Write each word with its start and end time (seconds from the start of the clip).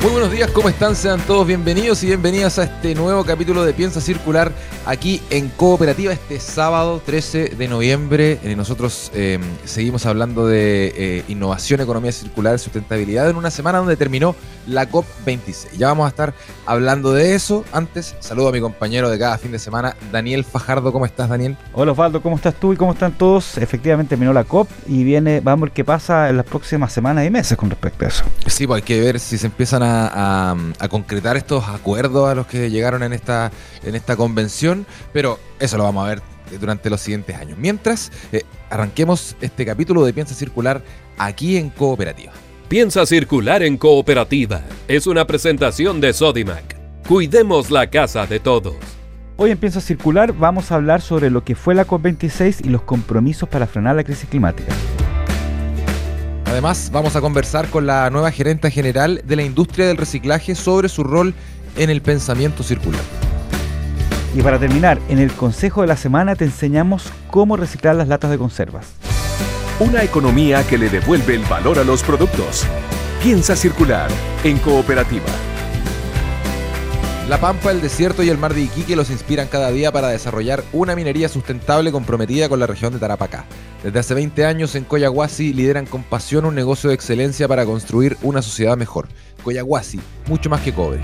Muy 0.00 0.12
buenos 0.12 0.30
días, 0.30 0.48
¿cómo 0.52 0.68
están? 0.68 0.94
Sean 0.94 1.20
todos 1.20 1.44
bienvenidos 1.44 2.04
y 2.04 2.06
bienvenidas 2.06 2.60
a 2.60 2.64
este 2.64 2.94
nuevo 2.94 3.24
capítulo 3.24 3.64
de 3.64 3.74
Piensa 3.74 4.00
Circular 4.00 4.52
aquí 4.86 5.20
en 5.28 5.48
Cooperativa 5.48 6.12
este 6.12 6.38
sábado 6.38 7.02
13 7.04 7.56
de 7.58 7.68
noviembre. 7.68 8.38
Eh, 8.44 8.54
nosotros 8.54 9.10
eh, 9.12 9.40
seguimos 9.64 10.06
hablando 10.06 10.46
de 10.46 10.92
eh, 10.96 11.24
innovación, 11.26 11.80
economía 11.80 12.12
circular, 12.12 12.60
sustentabilidad 12.60 13.28
en 13.28 13.36
una 13.36 13.50
semana 13.50 13.78
donde 13.78 13.96
terminó 13.96 14.36
la 14.68 14.88
COP26. 14.88 15.72
Ya 15.76 15.88
vamos 15.88 16.06
a 16.06 16.10
estar 16.10 16.32
hablando 16.64 17.12
de 17.12 17.34
eso. 17.34 17.64
Antes, 17.72 18.14
saludo 18.20 18.48
a 18.48 18.52
mi 18.52 18.60
compañero 18.60 19.10
de 19.10 19.18
cada 19.18 19.36
fin 19.36 19.50
de 19.50 19.58
semana, 19.58 19.96
Daniel 20.12 20.44
Fajardo. 20.44 20.92
¿Cómo 20.92 21.06
estás, 21.06 21.28
Daniel? 21.28 21.56
Hola, 21.72 21.92
Osvaldo, 21.92 22.22
¿cómo 22.22 22.36
estás 22.36 22.54
tú 22.54 22.72
y 22.72 22.76
cómo 22.76 22.92
están 22.92 23.12
todos? 23.12 23.58
Efectivamente 23.58 24.10
terminó 24.10 24.32
la 24.32 24.44
COP 24.44 24.68
y 24.86 25.02
viene, 25.02 25.40
vamos 25.40 25.62
a 25.62 25.66
ver 25.66 25.72
qué 25.72 25.84
pasa 25.84 26.28
en 26.28 26.36
las 26.36 26.46
próximas 26.46 26.92
semanas 26.92 27.26
y 27.26 27.30
meses 27.30 27.58
con 27.58 27.68
respecto 27.68 28.04
a 28.04 28.08
eso. 28.08 28.24
Sí, 28.46 28.66
pues 28.66 28.82
hay 28.82 28.86
que 28.86 29.00
ver 29.00 29.18
si 29.18 29.36
se 29.36 29.46
empiezan 29.46 29.82
a, 29.82 29.87
a 29.88 30.88
concretar 30.88 31.36
estos 31.36 31.68
acuerdos 31.68 32.28
a 32.28 32.34
los 32.34 32.46
que 32.46 32.70
llegaron 32.70 33.02
en 33.02 33.12
esta, 33.12 33.50
en 33.82 33.94
esta 33.94 34.16
convención 34.16 34.86
pero 35.12 35.38
eso 35.58 35.76
lo 35.76 35.84
vamos 35.84 36.04
a 36.04 36.08
ver 36.10 36.22
durante 36.60 36.88
los 36.88 37.00
siguientes 37.00 37.36
años. 37.36 37.58
Mientras, 37.58 38.10
eh, 38.32 38.42
arranquemos 38.70 39.36
este 39.40 39.66
capítulo 39.66 40.04
de 40.04 40.12
Piensa 40.12 40.34
Circular 40.34 40.82
aquí 41.18 41.56
en 41.56 41.70
Cooperativa. 41.70 42.32
Piensa 42.68 43.06
Circular 43.06 43.62
en 43.62 43.76
Cooperativa 43.76 44.62
es 44.86 45.06
una 45.06 45.26
presentación 45.26 46.00
de 46.00 46.12
Sodimac. 46.12 46.76
Cuidemos 47.06 47.70
la 47.70 47.88
casa 47.88 48.26
de 48.26 48.40
todos. 48.40 48.76
Hoy 49.36 49.50
en 49.50 49.58
Piensa 49.58 49.80
Circular 49.80 50.32
vamos 50.32 50.70
a 50.70 50.74
hablar 50.74 51.00
sobre 51.00 51.30
lo 51.30 51.44
que 51.44 51.54
fue 51.54 51.74
la 51.74 51.86
COP26 51.86 52.64
y 52.64 52.68
los 52.68 52.82
compromisos 52.82 53.48
para 53.48 53.66
frenar 53.66 53.96
la 53.96 54.04
crisis 54.04 54.28
climática. 54.28 54.74
Además, 56.48 56.90
vamos 56.92 57.14
a 57.14 57.20
conversar 57.20 57.68
con 57.68 57.86
la 57.86 58.08
nueva 58.10 58.30
gerente 58.30 58.70
general 58.70 59.20
de 59.24 59.36
la 59.36 59.42
industria 59.42 59.86
del 59.86 59.98
reciclaje 59.98 60.54
sobre 60.54 60.88
su 60.88 61.04
rol 61.04 61.34
en 61.76 61.90
el 61.90 62.00
pensamiento 62.00 62.62
circular. 62.62 63.02
Y 64.34 64.42
para 64.42 64.58
terminar, 64.58 64.98
en 65.08 65.18
el 65.18 65.30
consejo 65.32 65.82
de 65.82 65.88
la 65.88 65.96
semana 65.96 66.36
te 66.36 66.44
enseñamos 66.44 67.12
cómo 67.30 67.56
reciclar 67.56 67.96
las 67.96 68.08
latas 68.08 68.30
de 68.30 68.38
conservas. 68.38 68.86
Una 69.78 70.02
economía 70.02 70.66
que 70.66 70.78
le 70.78 70.88
devuelve 70.88 71.34
el 71.34 71.44
valor 71.44 71.78
a 71.78 71.84
los 71.84 72.02
productos. 72.02 72.64
Piensa 73.22 73.54
circular 73.54 74.08
en 74.42 74.58
cooperativa. 74.58 75.47
La 77.28 77.38
Pampa, 77.38 77.70
el 77.72 77.82
desierto 77.82 78.22
y 78.22 78.30
el 78.30 78.38
mar 78.38 78.54
de 78.54 78.62
Iquique 78.62 78.96
los 78.96 79.10
inspiran 79.10 79.48
cada 79.48 79.70
día 79.70 79.92
para 79.92 80.08
desarrollar 80.08 80.64
una 80.72 80.96
minería 80.96 81.28
sustentable 81.28 81.92
comprometida 81.92 82.48
con 82.48 82.58
la 82.58 82.66
región 82.66 82.94
de 82.94 82.98
Tarapacá. 82.98 83.44
Desde 83.82 83.98
hace 83.98 84.14
20 84.14 84.46
años 84.46 84.74
en 84.74 84.84
Coyahuasi 84.84 85.52
lideran 85.52 85.84
con 85.84 86.02
pasión 86.04 86.46
un 86.46 86.54
negocio 86.54 86.88
de 86.88 86.94
excelencia 86.94 87.46
para 87.46 87.66
construir 87.66 88.16
una 88.22 88.40
sociedad 88.40 88.78
mejor. 88.78 89.08
Coyahuasi, 89.44 90.00
mucho 90.26 90.48
más 90.48 90.62
que 90.62 90.72
cobre. 90.72 91.00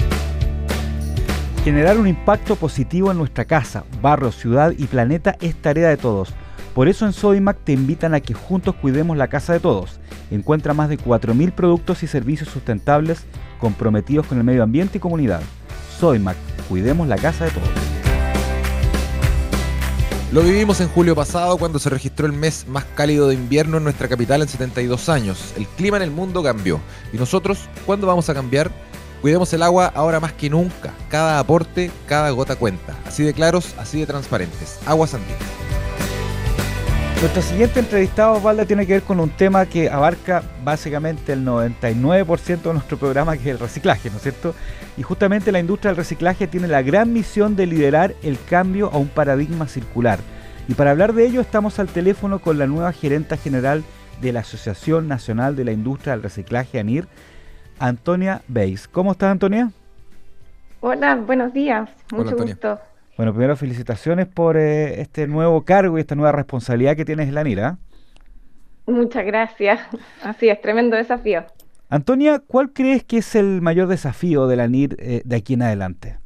Generar 1.62 1.98
un 1.98 2.08
impacto 2.08 2.56
positivo 2.56 3.10
en 3.10 3.18
nuestra 3.18 3.44
casa, 3.44 3.84
barrio, 4.00 4.32
ciudad 4.32 4.72
y 4.78 4.86
planeta 4.86 5.36
es 5.42 5.54
tarea 5.54 5.90
de 5.90 5.98
todos. 5.98 6.32
Por 6.74 6.88
eso 6.88 7.04
en 7.04 7.12
Sodimac 7.12 7.58
te 7.64 7.72
invitan 7.72 8.14
a 8.14 8.20
que 8.20 8.32
juntos 8.32 8.74
cuidemos 8.76 9.18
la 9.18 9.28
casa 9.28 9.52
de 9.52 9.60
todos. 9.60 10.00
Encuentra 10.30 10.72
más 10.72 10.88
de 10.88 10.98
4.000 10.98 11.52
productos 11.52 12.02
y 12.02 12.06
servicios 12.06 12.48
sustentables 12.48 13.26
comprometidos 13.60 14.26
con 14.26 14.38
el 14.38 14.44
medio 14.44 14.62
ambiente 14.62 14.96
y 14.96 15.00
comunidad. 15.02 15.42
Sodimac, 16.04 16.36
cuidemos 16.68 17.08
la 17.08 17.16
casa 17.16 17.46
de 17.46 17.50
todos. 17.50 17.66
Lo 20.32 20.42
vivimos 20.42 20.78
en 20.82 20.88
julio 20.90 21.16
pasado 21.16 21.56
cuando 21.56 21.78
se 21.78 21.88
registró 21.88 22.26
el 22.26 22.34
mes 22.34 22.66
más 22.68 22.84
cálido 22.94 23.28
de 23.28 23.34
invierno 23.34 23.78
en 23.78 23.84
nuestra 23.84 24.06
capital 24.06 24.42
en 24.42 24.48
72 24.48 25.08
años. 25.08 25.54
El 25.56 25.66
clima 25.66 25.96
en 25.96 26.02
el 26.02 26.10
mundo 26.10 26.42
cambió. 26.42 26.78
¿Y 27.10 27.16
nosotros 27.16 27.70
cuándo 27.86 28.06
vamos 28.06 28.28
a 28.28 28.34
cambiar? 28.34 28.70
Cuidemos 29.22 29.50
el 29.54 29.62
agua 29.62 29.90
ahora 29.94 30.20
más 30.20 30.34
que 30.34 30.50
nunca. 30.50 30.92
Cada 31.08 31.38
aporte, 31.38 31.90
cada 32.06 32.28
gota 32.32 32.56
cuenta. 32.56 32.94
Así 33.06 33.22
de 33.22 33.32
claros, 33.32 33.74
así 33.78 34.00
de 34.00 34.04
transparentes. 34.04 34.80
Aguas 34.84 35.14
Andinas. 35.14 35.53
Nuestro 37.20 37.40
siguiente 37.40 37.80
entrevistado, 37.80 38.34
Osvaldo, 38.34 38.66
tiene 38.66 38.86
que 38.86 38.94
ver 38.94 39.02
con 39.02 39.18
un 39.18 39.30
tema 39.30 39.64
que 39.64 39.88
abarca 39.88 40.42
básicamente 40.62 41.32
el 41.32 41.44
99% 41.44 42.62
de 42.62 42.72
nuestro 42.74 42.98
programa, 42.98 43.32
que 43.36 43.44
es 43.44 43.46
el 43.46 43.58
reciclaje, 43.58 44.10
¿no 44.10 44.16
es 44.16 44.22
cierto? 44.22 44.54
Y 44.98 45.02
justamente 45.02 45.50
la 45.50 45.58
industria 45.58 45.90
del 45.90 45.96
reciclaje 45.96 46.46
tiene 46.46 46.68
la 46.68 46.82
gran 46.82 47.12
misión 47.12 47.56
de 47.56 47.66
liderar 47.66 48.14
el 48.22 48.38
cambio 48.44 48.90
a 48.92 48.98
un 48.98 49.08
paradigma 49.08 49.66
circular. 49.68 50.18
Y 50.68 50.74
para 50.74 50.90
hablar 50.90 51.14
de 51.14 51.26
ello 51.26 51.40
estamos 51.40 51.78
al 51.78 51.88
teléfono 51.88 52.40
con 52.40 52.58
la 52.58 52.66
nueva 52.66 52.92
gerenta 52.92 53.38
general 53.38 53.84
de 54.20 54.32
la 54.32 54.40
Asociación 54.40 55.08
Nacional 55.08 55.56
de 55.56 55.64
la 55.64 55.72
Industria 55.72 56.12
del 56.12 56.22
Reciclaje, 56.22 56.78
ANIR, 56.78 57.08
Antonia 57.78 58.42
Beis. 58.48 58.86
¿Cómo 58.86 59.12
estás, 59.12 59.30
Antonia? 59.30 59.70
Hola, 60.80 61.16
buenos 61.16 61.52
días. 61.54 61.88
Mucho 62.12 62.36
gusto. 62.36 62.78
Bueno, 63.16 63.32
primero 63.32 63.56
felicitaciones 63.56 64.26
por 64.26 64.56
eh, 64.56 65.00
este 65.00 65.28
nuevo 65.28 65.64
cargo 65.64 65.96
y 65.96 66.00
esta 66.00 66.16
nueva 66.16 66.32
responsabilidad 66.32 66.96
que 66.96 67.04
tienes 67.04 67.28
en 67.28 67.34
la 67.34 67.44
NIRA. 67.44 67.78
Muchas 68.86 69.24
gracias. 69.24 69.80
Así 70.22 70.48
es, 70.48 70.60
tremendo 70.60 70.96
desafío. 70.96 71.44
Antonia, 71.88 72.40
¿cuál 72.44 72.72
crees 72.72 73.04
que 73.04 73.18
es 73.18 73.34
el 73.36 73.62
mayor 73.62 73.86
desafío 73.86 74.48
de 74.48 74.56
la 74.56 74.66
NIR 74.66 74.96
eh, 74.98 75.22
de 75.24 75.36
aquí 75.36 75.54
en 75.54 75.62
adelante? 75.62 76.18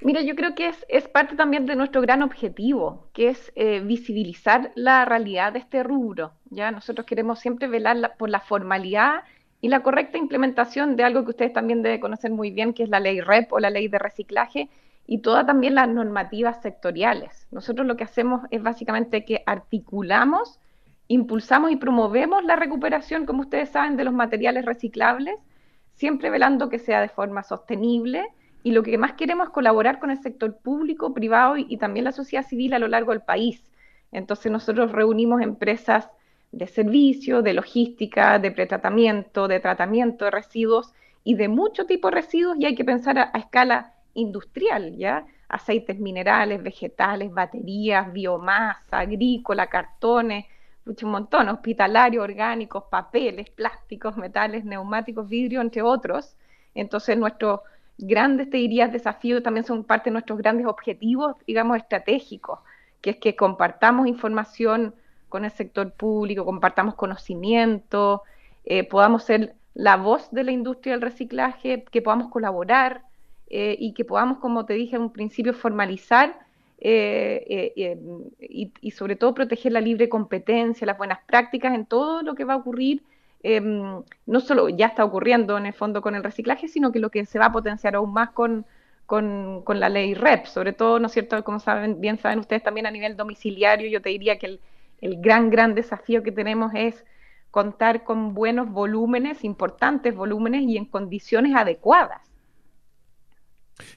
Mira, 0.00 0.20
yo 0.20 0.36
creo 0.36 0.54
que 0.54 0.68
es, 0.68 0.86
es, 0.88 1.08
parte 1.08 1.34
también 1.34 1.66
de 1.66 1.74
nuestro 1.74 2.02
gran 2.02 2.22
objetivo, 2.22 3.08
que 3.12 3.30
es 3.30 3.50
eh, 3.56 3.80
visibilizar 3.80 4.70
la 4.76 5.04
realidad 5.06 5.54
de 5.54 5.60
este 5.60 5.82
rubro. 5.82 6.34
Ya 6.50 6.70
nosotros 6.70 7.06
queremos 7.06 7.40
siempre 7.40 7.68
velar 7.68 8.14
por 8.18 8.28
la 8.28 8.40
formalidad 8.40 9.22
y 9.60 9.68
la 9.68 9.80
correcta 9.80 10.18
implementación 10.18 10.94
de 10.94 11.04
algo 11.04 11.24
que 11.24 11.30
ustedes 11.30 11.52
también 11.52 11.82
deben 11.82 12.00
conocer 12.00 12.30
muy 12.30 12.50
bien, 12.50 12.74
que 12.74 12.84
es 12.84 12.90
la 12.90 13.00
ley 13.00 13.20
REP 13.20 13.52
o 13.52 13.58
la 13.58 13.70
ley 13.70 13.88
de 13.88 13.98
reciclaje, 13.98 14.68
y 15.10 15.22
todas 15.22 15.46
también 15.46 15.74
las 15.74 15.88
normativas 15.88 16.60
sectoriales. 16.60 17.48
Nosotros 17.50 17.86
lo 17.86 17.96
que 17.96 18.04
hacemos 18.04 18.42
es 18.50 18.62
básicamente 18.62 19.24
que 19.24 19.42
articulamos, 19.46 20.60
impulsamos 21.08 21.72
y 21.72 21.76
promovemos 21.76 22.44
la 22.44 22.56
recuperación, 22.56 23.24
como 23.24 23.40
ustedes 23.40 23.70
saben, 23.70 23.96
de 23.96 24.04
los 24.04 24.12
materiales 24.12 24.66
reciclables, 24.66 25.36
siempre 25.94 26.28
velando 26.28 26.68
que 26.68 26.78
sea 26.78 27.00
de 27.00 27.08
forma 27.08 27.42
sostenible, 27.42 28.28
y 28.62 28.72
lo 28.72 28.82
que 28.82 28.98
más 28.98 29.14
queremos 29.14 29.46
es 29.46 29.52
colaborar 29.54 29.98
con 29.98 30.10
el 30.10 30.18
sector 30.18 30.58
público, 30.58 31.14
privado 31.14 31.56
y, 31.56 31.78
también 31.78 32.04
la 32.04 32.12
sociedad 32.12 32.46
civil 32.46 32.74
a 32.74 32.78
lo 32.78 32.86
largo 32.86 33.12
del 33.12 33.22
país. 33.22 33.62
Entonces 34.12 34.52
nosotros 34.52 34.92
reunimos 34.92 35.40
empresas 35.40 36.10
de 36.52 36.66
servicio, 36.66 37.40
de 37.40 37.54
logística, 37.54 38.38
de 38.38 38.50
pretratamiento, 38.50 39.48
de 39.48 39.60
tratamiento 39.60 40.26
de 40.26 40.32
residuos 40.32 40.92
y 41.24 41.34
de 41.36 41.48
mucho 41.48 41.86
tipo 41.86 42.08
de 42.08 42.16
residuos 42.16 42.58
y 42.60 42.66
hay 42.66 42.74
que 42.74 42.84
pensar 42.84 43.18
a, 43.18 43.30
escala 43.38 43.94
industrial, 44.18 44.96
¿ya? 44.96 45.26
Aceites 45.48 45.98
minerales, 45.98 46.62
vegetales, 46.62 47.32
baterías, 47.32 48.12
biomasa, 48.12 48.98
agrícola, 49.00 49.66
cartones, 49.68 50.46
un 51.02 51.10
montón, 51.10 51.48
hospitalarios, 51.48 52.24
orgánicos, 52.24 52.84
papeles, 52.90 53.50
plásticos, 53.50 54.16
metales, 54.16 54.64
neumáticos, 54.64 55.28
vidrio, 55.28 55.60
entre 55.60 55.82
otros. 55.82 56.36
Entonces 56.74 57.16
nuestros 57.16 57.60
grandes, 57.98 58.50
te 58.50 58.56
diría, 58.56 58.88
desafíos 58.88 59.42
también 59.42 59.64
son 59.64 59.84
parte 59.84 60.10
de 60.10 60.12
nuestros 60.12 60.38
grandes 60.38 60.66
objetivos, 60.66 61.36
digamos, 61.46 61.76
estratégicos, 61.76 62.60
que 63.00 63.10
es 63.10 63.16
que 63.16 63.36
compartamos 63.36 64.06
información 64.06 64.94
con 65.28 65.44
el 65.44 65.50
sector 65.50 65.92
público, 65.92 66.44
compartamos 66.44 66.94
conocimiento, 66.94 68.22
eh, 68.64 68.84
podamos 68.84 69.24
ser 69.24 69.54
la 69.74 69.96
voz 69.96 70.30
de 70.30 70.44
la 70.44 70.52
industria 70.52 70.94
del 70.94 71.02
reciclaje, 71.02 71.84
que 71.90 72.02
podamos 72.02 72.28
colaborar 72.30 73.02
eh, 73.50 73.76
y 73.78 73.94
que 73.94 74.04
podamos, 74.04 74.38
como 74.38 74.66
te 74.66 74.74
dije 74.74 74.96
en 74.96 75.02
un 75.02 75.12
principio, 75.12 75.52
formalizar 75.54 76.38
eh, 76.80 77.72
y, 78.38 78.72
y, 78.80 78.90
sobre 78.92 79.16
todo 79.16 79.34
proteger 79.34 79.72
la 79.72 79.80
libre 79.80 80.08
competencia, 80.08 80.86
las 80.86 80.98
buenas 80.98 81.18
prácticas 81.26 81.74
en 81.74 81.86
todo 81.86 82.22
lo 82.22 82.34
que 82.34 82.44
va 82.44 82.54
a 82.54 82.58
ocurrir. 82.58 83.02
Em, 83.42 84.02
no 84.26 84.40
solo 84.40 84.68
ya 84.68 84.86
está 84.86 85.04
ocurriendo 85.04 85.56
en 85.58 85.66
el 85.66 85.72
fondo 85.72 86.02
con 86.02 86.14
el 86.14 86.24
reciclaje, 86.24 86.68
sino 86.68 86.92
que 86.92 86.98
lo 86.98 87.10
que 87.10 87.24
se 87.24 87.38
va 87.38 87.46
a 87.46 87.52
potenciar 87.52 87.94
aún 87.94 88.12
más 88.12 88.30
con, 88.30 88.66
con, 89.06 89.62
con 89.64 89.80
la 89.80 89.88
ley 89.88 90.14
REP, 90.14 90.46
sobre 90.46 90.72
todo, 90.72 90.98
¿no 90.98 91.06
es 91.06 91.12
cierto? 91.12 91.42
Como 91.44 91.60
saben, 91.60 92.00
bien 92.00 92.18
saben 92.18 92.40
ustedes 92.40 92.62
también 92.62 92.86
a 92.86 92.90
nivel 92.90 93.16
domiciliario, 93.16 93.88
yo 93.88 94.02
te 94.02 94.10
diría 94.10 94.38
que 94.38 94.46
el, 94.46 94.60
el 95.00 95.20
gran, 95.20 95.50
gran 95.50 95.74
desafío 95.74 96.22
que 96.22 96.32
tenemos 96.32 96.72
es 96.74 97.04
contar 97.50 98.04
con 98.04 98.34
buenos 98.34 98.70
volúmenes, 98.70 99.44
importantes 99.44 100.14
volúmenes 100.14 100.62
y 100.62 100.76
en 100.76 100.84
condiciones 100.84 101.54
adecuadas. 101.54 102.27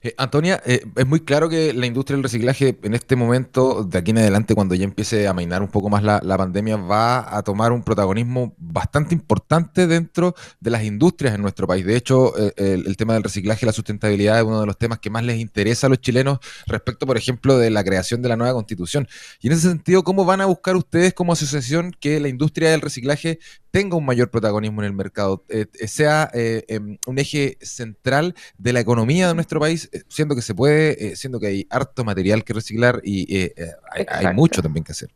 Eh, 0.02 0.14
Antonia, 0.18 0.62
eh, 0.66 0.82
es 0.96 1.06
muy 1.06 1.22
claro 1.22 1.50
que 1.50 1.74
la 1.74 1.86
industria 1.86 2.16
del 2.16 2.24
reciclaje 2.24 2.78
en 2.84 2.94
este 2.94 3.16
momento, 3.16 3.84
de 3.84 3.98
aquí 3.98 4.12
en 4.12 4.20
adelante, 4.20 4.56
cuando 4.56 4.76
ya 4.76 4.84
empiece 4.84 5.28
a 5.28 5.34
mainar 5.34 5.62
un 5.62 5.70
poco 5.70 5.90
más 5.90 6.04
la, 6.04 6.20
pandemia, 6.38 6.78
va 6.78 7.38
a 7.38 7.44
tomar 7.44 7.72
un 7.72 7.84
protagonismo 7.84 8.56
bastante 8.58 9.14
importante 9.14 9.86
dentro 9.86 10.36
de 10.60 10.72
las 10.72 10.84
industrias 10.84 11.36
en 11.36 11.42
nuestro 11.42 11.68
país. 11.68 11.86
De 11.86 11.96
hecho, 11.96 12.34
eh, 12.38 12.54
el, 12.58 12.98
tema 12.98 13.14
del 13.14 13.24
reciclaje 13.24 13.66
y 13.66 13.68
la 13.68 13.74
sustentabilidad 13.74 14.40
es 14.40 14.44
uno 14.44 14.62
de 14.62 14.66
los 14.66 14.78
temas 14.78 15.00
que 15.00 15.10
más 15.10 15.24
les 15.24 15.40
interesa 15.40 15.88
a 15.88 15.90
los 15.90 16.00
chilenos 16.00 16.40
respecto, 16.68 17.06
por 17.06 17.18
ejemplo, 17.18 17.58
de 17.58 17.70
la 17.70 17.84
creación 17.84 18.22
de 18.22 18.30
la 18.30 18.38
nueva 18.38 18.54
constitución. 18.54 19.08
Y 19.40 19.48
en 19.48 19.54
ese 19.54 19.68
sentido, 19.70 20.04
¿cómo 20.04 20.26
van 20.26 20.42
a 20.42 20.46
buscar 20.46 20.76
ustedes 20.76 21.14
como 21.14 21.34
asociación 21.34 21.96
que 22.00 22.20
la 22.20 22.28
industria 22.28 22.72
del 22.72 22.82
reciclaje 22.82 23.40
tenga 23.72 23.96
un 23.96 24.06
mayor 24.06 24.30
protagonismo 24.30 24.82
en 24.82 24.88
el 24.88 24.94
mercado, 24.94 25.46
sea 25.86 26.30
em, 26.34 26.98
un 27.08 27.20
eje 27.20 27.58
central 27.62 28.36
de 28.58 28.74
la 28.74 28.80
economía 28.82 29.28
de 29.28 29.36
nuestro 29.36 29.60
país? 29.60 29.71
Eh, 29.74 30.04
siendo 30.08 30.36
que 30.36 30.42
se 30.42 30.54
puede, 30.56 31.12
eh, 31.12 31.16
siendo 31.16 31.40
que 31.40 31.48
hay 31.48 31.68
harto 31.70 32.04
material 32.04 32.44
que 32.44 32.54
reciclar 32.54 33.02
y 33.04 33.36
eh, 33.36 33.54
hay, 33.90 34.34
mucho 34.34 34.62
también 34.62 34.84
que 34.84 34.92
hacer. 34.92 35.10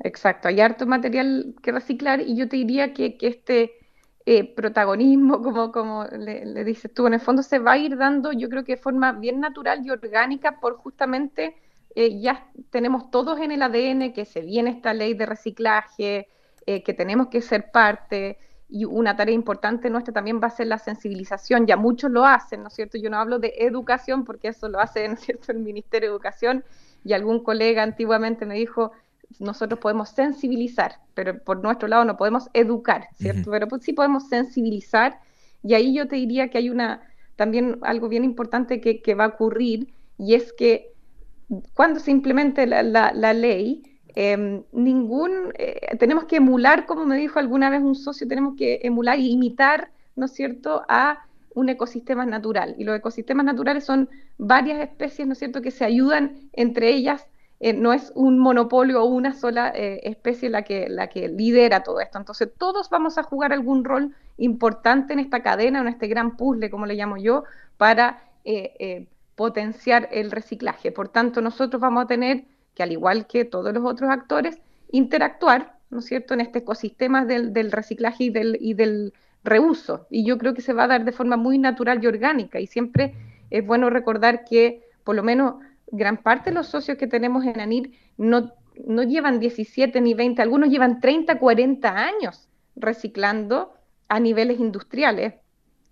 Exacto, 0.00 0.48
hay 0.48 0.60
harto 0.60 0.86
material 0.86 1.54
que 1.62 1.72
reciclar 1.72 2.20
y 2.20 2.36
yo 2.36 2.48
te 2.48 2.56
diría 2.56 2.92
que, 2.92 3.16
este 3.20 3.72
protagonismo, 4.56 5.42
como, 5.42 5.70
como 5.70 6.06
le, 6.06 6.64
dices 6.64 6.90
tú, 6.94 7.06
en 7.06 7.14
el 7.14 7.20
fondo 7.20 7.42
se 7.42 7.58
va 7.58 7.72
a 7.72 7.78
ir 7.78 7.98
dando, 7.98 8.32
yo 8.32 8.48
creo 8.48 8.64
que 8.64 8.76
de 8.76 8.80
forma 8.80 9.12
bien 9.12 9.38
natural 9.38 9.84
y 9.84 9.90
orgánica 9.90 10.60
por 10.60 10.78
justamente 10.78 11.56
ya 11.94 12.50
tenemos 12.70 13.10
todos 13.10 13.38
en 13.38 13.52
el 13.52 13.60
ADN 13.60 14.14
que 14.14 14.24
se 14.24 14.40
viene 14.40 14.70
esta 14.70 14.94
ley 14.94 15.12
de 15.12 15.26
reciclaje, 15.26 16.28
que 16.64 16.94
tenemos 16.94 17.28
que 17.28 17.42
ser 17.42 17.70
parte, 17.70 18.38
y 18.74 18.84
una 18.86 19.14
tarea 19.14 19.36
importante 19.36 19.88
nuestra 19.88 20.12
también 20.12 20.40
va 20.42 20.48
a 20.48 20.50
ser 20.50 20.66
la 20.66 20.78
sensibilización, 20.78 21.64
ya 21.64 21.76
muchos 21.76 22.10
lo 22.10 22.26
hacen, 22.26 22.62
¿no 22.62 22.68
es 22.68 22.74
cierto? 22.74 22.98
Yo 22.98 23.08
no 23.08 23.18
hablo 23.18 23.38
de 23.38 23.54
educación 23.58 24.24
porque 24.24 24.48
eso 24.48 24.68
lo 24.68 24.80
hace, 24.80 25.06
¿no 25.08 25.14
es 25.14 25.20
cierto?, 25.20 25.52
el 25.52 25.60
Ministerio 25.60 26.08
de 26.08 26.12
Educación 26.12 26.64
y 27.04 27.12
algún 27.12 27.44
colega 27.44 27.84
antiguamente 27.84 28.46
me 28.46 28.56
dijo, 28.56 28.90
nosotros 29.38 29.78
podemos 29.78 30.08
sensibilizar, 30.08 30.96
pero 31.14 31.38
por 31.38 31.62
nuestro 31.62 31.86
lado 31.86 32.04
no 32.04 32.16
podemos 32.16 32.50
educar, 32.52 33.06
¿cierto? 33.14 33.48
Pero 33.48 33.68
pues 33.68 33.84
sí 33.84 33.92
podemos 33.92 34.28
sensibilizar 34.28 35.20
y 35.62 35.74
ahí 35.74 35.94
yo 35.94 36.08
te 36.08 36.16
diría 36.16 36.48
que 36.48 36.58
hay 36.58 36.68
una, 36.68 37.02
también 37.36 37.78
algo 37.82 38.08
bien 38.08 38.24
importante 38.24 38.80
que, 38.80 39.14
va 39.14 39.24
a 39.24 39.28
ocurrir 39.28 39.94
y 40.18 40.34
es 40.34 40.52
que 40.52 40.90
cuando 41.74 42.00
se 42.00 42.10
implemente 42.10 42.66
la, 42.66 42.82
la 42.82 43.32
ley, 43.34 43.93
Em, 44.16 44.62
ningún, 44.72 45.52
eh, 45.58 45.96
tenemos 45.98 46.24
que 46.24 46.36
emular, 46.36 46.86
como 46.86 47.04
me 47.04 47.16
dijo 47.16 47.40
alguna 47.40 47.68
vez 47.68 47.82
un 47.82 47.96
socio, 47.96 48.28
tenemos 48.28 48.54
que 48.56 48.80
emular 48.84 49.18
e 49.18 49.22
imitar, 49.22 49.90
¿no 50.14 50.26
es 50.26 50.32
cierto?, 50.32 50.84
a 50.88 51.26
un 51.54 51.68
ecosistema 51.68 52.24
natural. 52.24 52.76
Y 52.78 52.84
los 52.84 52.96
ecosistemas 52.96 53.44
naturales 53.44 53.84
son 53.84 54.08
varias 54.38 54.80
especies, 54.80 55.26
¿no 55.26 55.32
es 55.32 55.38
cierto?, 55.40 55.62
que 55.62 55.72
se 55.72 55.84
ayudan 55.84 56.48
entre 56.52 56.90
ellas. 56.90 57.26
Eh, 57.60 57.72
no 57.72 57.92
es 57.92 58.12
un 58.14 58.38
monopolio 58.38 59.02
o 59.02 59.06
una 59.06 59.32
sola 59.32 59.72
eh, 59.74 60.00
especie 60.04 60.50
la 60.50 60.62
que, 60.62 60.88
la 60.88 61.08
que 61.08 61.28
lidera 61.28 61.82
todo 61.82 62.00
esto. 62.00 62.18
Entonces, 62.18 62.50
todos 62.56 62.90
vamos 62.90 63.18
a 63.18 63.22
jugar 63.24 63.52
algún 63.52 63.84
rol 63.84 64.14
importante 64.36 65.12
en 65.12 65.20
esta 65.20 65.42
cadena, 65.42 65.80
en 65.80 65.88
este 65.88 66.06
gran 66.08 66.36
puzzle, 66.36 66.70
como 66.70 66.86
le 66.86 66.94
llamo 66.94 67.16
yo, 67.16 67.44
para 67.78 68.22
potenciar 69.34 70.08
el 70.12 70.30
reciclaje. 70.30 70.92
Por 70.92 71.08
tanto, 71.08 71.40
nosotros 71.40 71.80
vamos 71.80 72.04
a 72.04 72.06
tener 72.06 72.44
que 72.74 72.82
al 72.82 72.92
igual 72.92 73.26
que 73.26 73.44
todos 73.44 73.72
los 73.72 73.84
otros 73.84 74.10
actores, 74.10 74.60
interactuar, 74.90 75.78
¿no 75.90 76.00
es 76.00 76.06
cierto?, 76.06 76.34
en 76.34 76.40
este 76.40 76.60
ecosistema 76.60 77.24
del, 77.24 77.72
reciclaje 77.72 78.24
y 78.24 78.30
del, 78.30 78.58
y 78.60 78.74
del 78.74 79.12
reuso. 79.44 80.06
Y 80.10 80.24
yo 80.24 80.38
creo 80.38 80.54
que 80.54 80.62
se 80.62 80.72
va 80.72 80.84
a 80.84 80.88
dar 80.88 81.04
de 81.04 81.12
forma 81.12 81.36
muy 81.36 81.58
natural 81.58 82.02
y 82.02 82.06
orgánica. 82.06 82.60
Y 82.60 82.66
siempre 82.66 83.14
es 83.50 83.64
bueno 83.64 83.90
recordar 83.90 84.44
que 84.44 84.82
por 85.04 85.14
lo 85.14 85.22
menos 85.22 85.56
gran 85.88 86.16
parte 86.16 86.50
de 86.50 86.54
los 86.54 86.66
socios 86.66 86.98
que 86.98 87.06
tenemos 87.06 87.44
en 87.44 87.60
ANIR 87.60 87.92
no, 88.16 88.52
no 88.86 89.02
llevan 89.02 89.38
17 89.38 90.00
ni 90.00 90.14
20, 90.14 90.42
algunos 90.42 90.70
llevan 90.70 91.00
30, 91.00 91.38
40 91.38 91.96
años 91.96 92.48
reciclando 92.74 93.74
a 94.08 94.18
niveles 94.18 94.58
industriales 94.58 95.34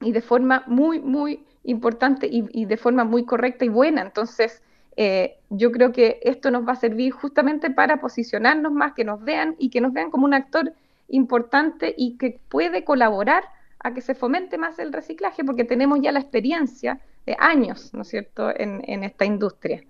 y 0.00 0.12
de 0.12 0.20
forma 0.20 0.64
muy, 0.66 0.98
muy 1.00 1.44
importante 1.64 2.26
y, 2.26 2.44
y 2.50 2.64
de 2.64 2.76
forma 2.76 3.04
muy 3.04 3.24
correcta 3.24 3.64
y 3.64 3.68
buena. 3.68 4.02
Entonces, 4.02 4.62
eh, 4.96 5.36
yo 5.50 5.72
creo 5.72 5.92
que 5.92 6.20
esto 6.22 6.50
nos 6.50 6.66
va 6.66 6.72
a 6.72 6.76
servir 6.76 7.12
justamente 7.12 7.70
para 7.70 8.00
posicionarnos 8.00 8.72
más, 8.72 8.92
que 8.92 9.04
nos 9.04 9.22
vean 9.22 9.54
y 9.58 9.70
que 9.70 9.80
nos 9.80 9.92
vean 9.92 10.10
como 10.10 10.26
un 10.26 10.34
actor 10.34 10.72
importante 11.08 11.94
y 11.96 12.16
que 12.16 12.38
puede 12.48 12.84
colaborar 12.84 13.44
a 13.80 13.94
que 13.94 14.00
se 14.00 14.14
fomente 14.14 14.58
más 14.58 14.78
el 14.78 14.92
reciclaje, 14.92 15.44
porque 15.44 15.64
tenemos 15.64 16.00
ya 16.00 16.12
la 16.12 16.20
experiencia 16.20 17.00
de 17.26 17.36
años, 17.38 17.92
¿no 17.94 18.02
es 18.02 18.08
cierto?, 18.08 18.50
en, 18.56 19.04
esta 19.04 19.24
industria. 19.24 19.82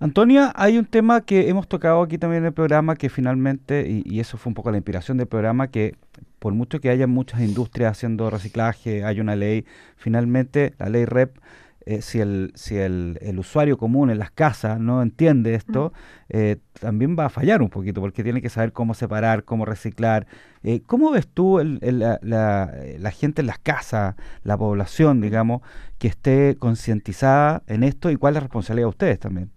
Antonia, 0.00 0.52
hay 0.54 0.76
un 0.76 0.84
tema 0.84 1.22
que 1.22 1.48
hemos 1.48 1.68
tocado 1.68 2.02
aquí 2.02 2.18
también 2.18 2.42
en 2.42 2.48
el 2.48 2.52
programa 2.52 2.96
que 2.96 3.08
finalmente, 3.08 3.88
y, 3.88 4.02
y, 4.04 4.20
eso 4.20 4.36
fue 4.36 4.50
un 4.50 4.54
poco 4.54 4.70
la 4.70 4.76
inspiración 4.76 5.16
del 5.16 5.26
programa, 5.26 5.68
que 5.68 5.94
por 6.38 6.52
mucho 6.52 6.80
que 6.80 6.90
haya 6.90 7.06
muchas 7.06 7.40
industrias 7.40 7.92
haciendo 7.92 8.28
reciclaje, 8.28 9.04
hay 9.04 9.20
una 9.20 9.36
ley, 9.36 9.64
finalmente 9.96 10.74
la 10.78 10.90
ley 10.90 11.06
REP 11.06 11.38
eh, 11.86 12.00
si, 12.00 12.18
el, 12.18 12.50
si 12.54 12.78
el, 12.78 13.18
el, 13.20 13.38
usuario 13.38 13.76
común 13.76 14.08
en 14.08 14.18
las 14.18 14.30
casas 14.30 14.80
no 14.80 15.02
entiende 15.02 15.54
esto, 15.54 15.92
eh, 16.30 16.56
también 16.80 17.14
va 17.18 17.26
a 17.26 17.28
fallar 17.28 17.60
un 17.60 17.68
poquito 17.68 18.00
porque 18.00 18.22
tiene 18.22 18.40
que 18.40 18.48
saber 18.48 18.72
cómo 18.72 18.94
separar, 18.94 19.44
cómo 19.44 19.66
reciclar. 19.66 20.26
Eh, 20.62 20.80
¿Cómo 20.86 21.10
ves 21.10 21.28
tú 21.28 21.60
la, 21.62 22.18
la, 22.22 23.10
gente 23.10 23.42
en 23.42 23.46
las 23.46 23.58
casas, 23.58 24.14
la 24.44 24.56
población, 24.56 25.20
digamos, 25.20 25.60
que 25.98 26.08
esté 26.08 26.56
concientizada 26.58 27.62
en 27.66 27.82
esto 27.82 28.10
y 28.10 28.16
cuál 28.16 28.32
es 28.32 28.36
la 28.36 28.40
responsabilidad 28.40 28.86
de 28.86 28.90
ustedes 28.90 29.18
también? 29.18 29.50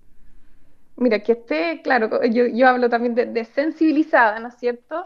Mira, 0.98 1.20
que 1.20 1.32
esté, 1.32 1.82
claro, 1.82 2.26
yo, 2.26 2.46
yo 2.48 2.68
hablo 2.68 2.90
también 2.90 3.16
de, 3.16 3.46
sensibilizada, 3.46 4.40
¿no 4.40 4.50
es 4.50 4.56
cierto? 4.56 5.06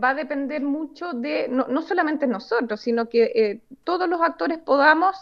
va 0.00 0.10
a 0.10 0.14
depender 0.14 0.62
mucho 0.62 1.12
de, 1.12 1.48
no, 1.48 1.66
no 1.66 1.82
solamente 1.82 2.28
nosotros, 2.28 2.80
sino 2.80 3.08
que 3.08 3.62
todos 3.82 4.08
los 4.08 4.20
actores 4.20 4.58
podamos 4.58 5.16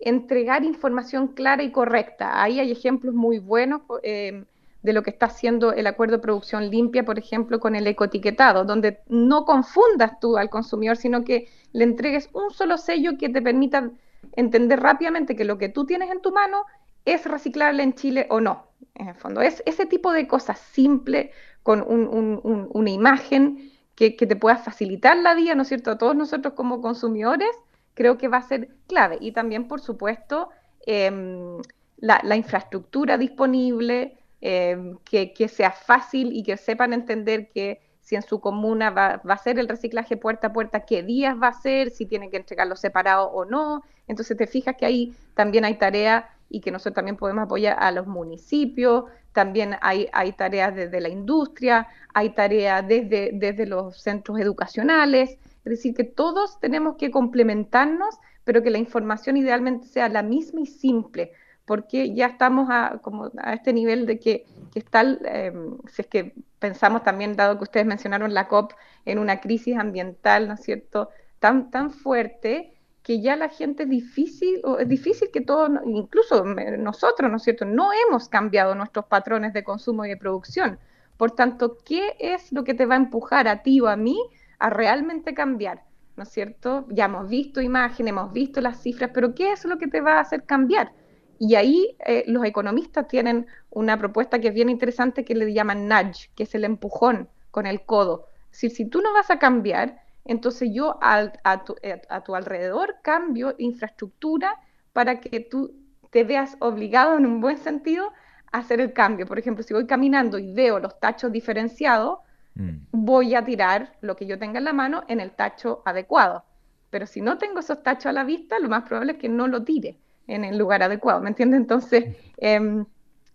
entregar 0.00 0.64
información 0.64 1.28
clara 1.28 1.62
y 1.62 1.70
correcta. 1.70 2.42
Ahí 2.42 2.58
hay 2.58 2.72
ejemplos 2.72 3.14
muy 3.14 3.38
buenos 3.38 3.82
eh, 4.02 4.44
de 4.82 4.92
lo 4.92 5.02
que 5.02 5.10
está 5.10 5.26
haciendo 5.26 5.72
el 5.72 5.86
acuerdo 5.86 6.16
de 6.16 6.22
producción 6.22 6.70
limpia, 6.70 7.04
por 7.04 7.18
ejemplo, 7.18 7.60
con 7.60 7.74
el 7.74 7.86
ecoetiquetado, 7.86 8.64
donde 8.64 9.00
no 9.08 9.44
confundas 9.44 10.18
tú 10.20 10.38
al 10.38 10.48
consumidor, 10.48 10.96
sino 10.96 11.22
que 11.22 11.48
le 11.72 11.84
entregues 11.84 12.30
un 12.32 12.50
solo 12.50 12.78
sello 12.78 13.18
que 13.18 13.28
te 13.28 13.42
permita 13.42 13.90
entender 14.32 14.80
rápidamente 14.80 15.36
que 15.36 15.44
lo 15.44 15.58
que 15.58 15.68
tú 15.68 15.84
tienes 15.84 16.10
en 16.10 16.22
tu 16.22 16.32
mano 16.32 16.64
es 17.04 17.24
reciclable 17.24 17.82
en 17.82 17.94
Chile 17.94 18.26
o 18.30 18.40
no. 18.40 18.68
En 18.94 19.08
el 19.08 19.14
fondo, 19.14 19.42
es 19.42 19.62
ese 19.66 19.86
tipo 19.86 20.12
de 20.12 20.26
cosas 20.26 20.58
simples, 20.58 21.30
con 21.62 21.82
una 21.86 22.90
imagen 22.90 23.70
que, 23.94 24.16
que 24.16 24.26
te 24.26 24.34
pueda 24.34 24.56
facilitar 24.56 25.18
la 25.18 25.34
vida, 25.34 25.54
¿no 25.54 25.62
es 25.62 25.68
cierto?, 25.68 25.90
a 25.90 25.98
todos 25.98 26.16
nosotros 26.16 26.54
como 26.54 26.80
consumidores 26.80 27.50
creo 27.94 28.18
que 28.18 28.28
va 28.28 28.38
a 28.38 28.42
ser 28.42 28.68
clave. 28.86 29.18
Y 29.20 29.32
también, 29.32 29.68
por 29.68 29.80
supuesto, 29.80 30.48
em, 30.86 31.58
la, 31.98 32.36
infraestructura 32.36 33.18
disponible, 33.18 34.16
em, 34.40 34.96
que, 35.04 35.48
sea 35.48 35.70
fácil 35.70 36.32
y 36.32 36.42
que 36.42 36.56
sepan 36.56 36.92
entender 36.92 37.50
que 37.50 37.80
si 38.00 38.16
en 38.16 38.22
su 38.22 38.40
comuna 38.40 38.90
va, 38.90 39.20
a 39.22 39.36
ser 39.36 39.58
el 39.58 39.68
reciclaje 39.68 40.16
puerta 40.16 40.48
a 40.48 40.52
puerta, 40.52 40.84
qué 40.86 41.02
días 41.02 41.36
va 41.40 41.48
a 41.48 41.52
ser, 41.60 41.90
si 41.90 42.06
tienen 42.06 42.30
que 42.30 42.38
entregarlo 42.38 42.74
separado 42.76 43.30
o 43.30 43.44
no. 43.44 43.82
Entonces 44.08 44.36
te 44.36 44.46
fijas 44.46 44.76
que 44.76 44.86
ahí 44.86 45.14
también 45.34 45.64
hay 45.64 45.74
tareas 45.74 46.24
y 46.48 46.60
que 46.60 46.72
nosotros 46.72 46.94
también 46.94 47.16
podemos 47.16 47.44
apoyar 47.44 47.76
a 47.78 47.92
los 47.92 48.06
municipios, 48.06 49.04
también 49.32 49.76
hay, 49.80 50.08
hay 50.12 50.32
tareas 50.32 50.74
desde 50.74 51.00
la 51.00 51.08
industria, 51.08 51.86
hay 52.12 52.30
tareas 52.30 52.86
desde, 52.86 53.30
desde 53.32 53.66
los 53.66 54.00
centros 54.00 54.40
educacionales. 54.40 55.38
Es 55.64 55.70
decir, 55.70 55.94
que 55.94 56.04
todos 56.04 56.58
tenemos 56.60 56.96
que 56.96 57.10
complementarnos, 57.10 58.18
pero 58.44 58.62
que 58.62 58.70
la 58.70 58.78
información 58.78 59.36
idealmente 59.36 59.86
sea 59.86 60.08
la 60.08 60.22
misma 60.22 60.60
y 60.60 60.66
simple, 60.66 61.32
porque 61.64 62.14
ya 62.14 62.26
estamos 62.26 62.68
a, 62.70 62.98
como 63.02 63.30
a 63.38 63.54
este 63.54 63.72
nivel 63.72 64.06
de 64.06 64.18
que, 64.18 64.46
que 64.72 64.78
está, 64.78 65.02
em, 65.02 65.78
si 65.86 66.02
es 66.02 66.08
que 66.08 66.34
pensamos 66.58 67.02
también, 67.02 67.36
dado 67.36 67.58
que 67.58 67.64
ustedes 67.64 67.86
mencionaron 67.86 68.34
la 68.34 68.48
COP, 68.48 68.72
en 69.04 69.18
una 69.18 69.40
crisis 69.40 69.76
ambiental, 69.76 70.48
¿no 70.48 70.54
es 70.54 70.60
cierto?, 70.60 71.10
tan, 71.38 71.70
tan 71.70 71.90
fuerte 71.90 72.74
que 73.02 73.20
ya 73.20 73.36
la 73.36 73.48
gente 73.48 73.84
es 73.84 73.88
difícil, 73.88 74.60
o 74.64 74.78
es 74.78 74.88
difícil 74.88 75.30
que 75.32 75.40
todos, 75.40 75.70
incluso 75.86 76.44
nosotros, 76.44 77.30
¿no 77.30 77.36
es 77.36 77.42
cierto?, 77.42 77.64
no 77.64 77.90
hemos 77.92 78.28
cambiado 78.28 78.74
nuestros 78.74 79.06
patrones 79.06 79.52
de 79.52 79.64
consumo 79.64 80.04
y 80.04 80.08
de 80.08 80.16
producción. 80.16 80.78
Por 81.16 81.32
tanto, 81.32 81.78
¿qué 81.84 82.16
es 82.18 82.50
lo 82.52 82.64
que 82.64 82.74
te 82.74 82.86
va 82.86 82.94
a 82.94 82.98
empujar 82.98 83.46
a 83.46 83.62
ti 83.62 83.80
o 83.80 83.88
a 83.88 83.96
mí 83.96 84.18
a 84.60 84.70
realmente 84.70 85.34
cambiar, 85.34 85.82
¿no 86.16 86.22
es 86.22 86.28
cierto? 86.28 86.86
Ya 86.90 87.06
hemos 87.06 87.28
visto 87.28 87.60
imágenes, 87.60 88.10
hemos 88.10 88.32
visto 88.32 88.60
las 88.60 88.80
cifras, 88.80 89.10
pero 89.12 89.34
¿qué 89.34 89.52
es 89.52 89.64
lo 89.64 89.78
que 89.78 89.88
te 89.88 90.00
va 90.00 90.18
a 90.18 90.20
hacer 90.20 90.44
cambiar? 90.44 90.92
Y 91.38 91.54
ahí 91.54 91.96
eh, 92.06 92.24
los 92.26 92.44
economistas 92.44 93.08
tienen 93.08 93.46
una 93.70 93.98
propuesta 93.98 94.38
que 94.38 94.48
es 94.48 94.54
bien 94.54 94.68
interesante 94.68 95.24
que 95.24 95.34
le 95.34 95.52
llaman 95.52 95.88
nudge, 95.88 96.30
que 96.36 96.42
es 96.42 96.54
el 96.54 96.64
empujón 96.64 97.30
con 97.50 97.66
el 97.66 97.86
codo. 97.86 98.26
Es 98.52 98.58
si 98.58 98.84
tú 98.84 99.00
no 99.00 99.12
vas 99.14 99.30
a 99.30 99.38
cambiar, 99.38 100.02
entonces 100.26 100.68
yo 100.72 100.98
a, 101.00 101.64
tu, 101.64 101.76
eh, 101.82 102.02
a 102.10 102.22
tu 102.22 102.34
alrededor 102.34 102.96
cambio 103.02 103.54
infraestructura 103.56 104.60
para 104.92 105.20
que 105.20 105.40
tú 105.40 105.74
te 106.10 106.24
veas 106.24 106.56
obligado 106.60 107.16
en 107.16 107.24
un 107.24 107.40
buen 107.40 107.56
sentido 107.56 108.12
a 108.52 108.58
hacer 108.58 108.80
el 108.80 108.92
cambio. 108.92 109.24
Por 109.26 109.38
ejemplo, 109.38 109.64
si 109.64 109.72
voy 109.72 109.86
caminando 109.86 110.38
y 110.38 110.52
veo 110.52 110.78
los 110.78 111.00
tachos 111.00 111.32
diferenciados, 111.32 112.18
mm. 112.54 112.86
voy 112.92 113.34
a 113.34 113.44
tirar 113.44 113.96
lo 114.00 114.16
que 114.16 114.26
yo 114.26 114.38
tenga 114.38 114.58
en 114.58 114.64
la 114.64 114.72
mano 114.72 115.02
en 115.08 115.20
el 115.20 115.32
tacho 115.32 115.82
adecuado. 115.84 116.44
Pero 116.90 117.06
si 117.06 117.20
no 117.20 117.38
tengo 117.38 117.60
esos 117.60 117.82
tachos 117.82 118.06
a 118.06 118.12
la 118.12 118.24
vista, 118.24 118.58
lo 118.58 118.68
más 118.68 118.82
probable 118.84 119.12
es 119.12 119.18
que 119.18 119.28
no 119.28 119.46
lo 119.46 119.62
tire 119.62 119.98
en 120.26 120.44
el 120.44 120.58
lugar 120.58 120.82
adecuado, 120.82 121.20
¿me 121.20 121.28
entiendes? 121.28 121.60
Entonces, 121.60 122.16
em, 122.38 122.84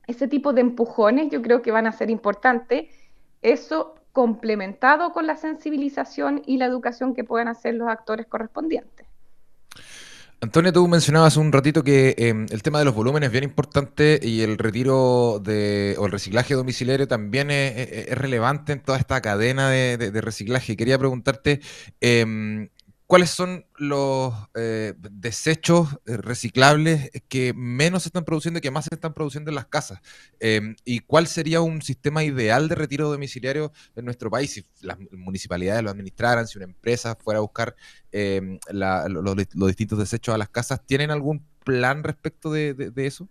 ese 0.07 0.27
tipo 0.27 0.53
de 0.53 0.61
empujones 0.61 1.29
yo 1.29 1.41
creo 1.41 1.61
que 1.61 1.71
van 1.71 1.87
a 1.87 1.91
ser 1.91 2.09
importantes. 2.09 2.89
Eso 3.41 3.95
complementado 4.11 5.11
con 5.11 5.27
la 5.27 5.35
sensibilización 5.35 6.41
y 6.45 6.57
la 6.57 6.65
educación 6.65 7.13
que 7.13 7.23
puedan 7.23 7.49
hacer 7.49 7.75
los 7.75 7.89
actores 7.89 8.27
correspondientes. 8.27 9.04
Antonio, 10.45 10.71
tú 10.71 10.87
mencionabas 10.87 11.37
un 11.37 11.51
ratito 11.51 11.83
que 11.83 12.13
em, 12.19 12.45
el 12.51 12.61
tema 12.61 12.77
de 12.77 12.85
los 12.85 12.93
volúmenes 12.93 13.27
es 13.27 13.31
bien 13.31 13.45
importante 13.45 14.19
y 14.21 14.41
el 14.41 14.59
retiro 14.59 15.41
de, 15.43 15.95
o 15.97 16.05
el 16.05 16.11
reciclaje 16.11 16.53
domiciliario 16.53 17.07
también 17.07 17.49
es, 17.49 18.15
relevante 18.15 18.73
en 18.73 18.79
toda 18.79 18.99
esta 18.99 19.19
cadena 19.21 19.71
de, 19.71 19.97
de 19.97 20.21
reciclaje. 20.21 20.77
Quería 20.77 20.99
preguntarte, 20.99 21.61
eh, 21.99 22.69
cuáles 23.07 23.29
son 23.29 23.65
los 23.77 24.33
eh, 24.55 24.93
desechos 24.97 25.99
eh, 26.05 26.17
reciclables 26.17 27.11
que 27.29 27.53
menos 27.55 28.03
se 28.03 28.09
están 28.09 28.25
produciendo 28.25 28.57
y 28.57 28.61
que 28.61 28.71
más 28.71 28.85
se 28.85 28.95
están 28.95 29.13
produciendo 29.13 29.51
en 29.51 29.55
las 29.55 29.67
casas. 29.67 29.99
Em, 30.39 30.75
y 30.85 31.01
cuál 31.01 31.27
sería 31.27 31.61
un 31.61 31.81
sistema 31.81 32.23
ideal 32.23 32.67
de 32.67 32.75
retiro 32.75 33.09
domiciliario 33.09 33.71
en 33.95 34.05
nuestro 34.05 34.31
país 34.31 34.53
si 34.53 34.65
las 34.81 34.97
municipalidades 35.11 35.83
lo 35.83 35.91
administraran, 35.91 36.47
si 36.47 36.57
una 36.57 36.65
empresa 36.65 37.15
fuera 37.15 37.37
a 37.37 37.41
buscar 37.41 37.75
em, 38.11 38.59
los 38.69 39.67
distintos 39.67 39.99
desechos 39.99 40.33
a 40.33 40.37
las 40.37 40.49
casas. 40.49 40.83
¿Tienen 40.85 41.11
algún 41.11 41.45
plan 41.63 42.03
respecto 42.03 42.51
de, 42.51 42.91
eso? 42.95 43.27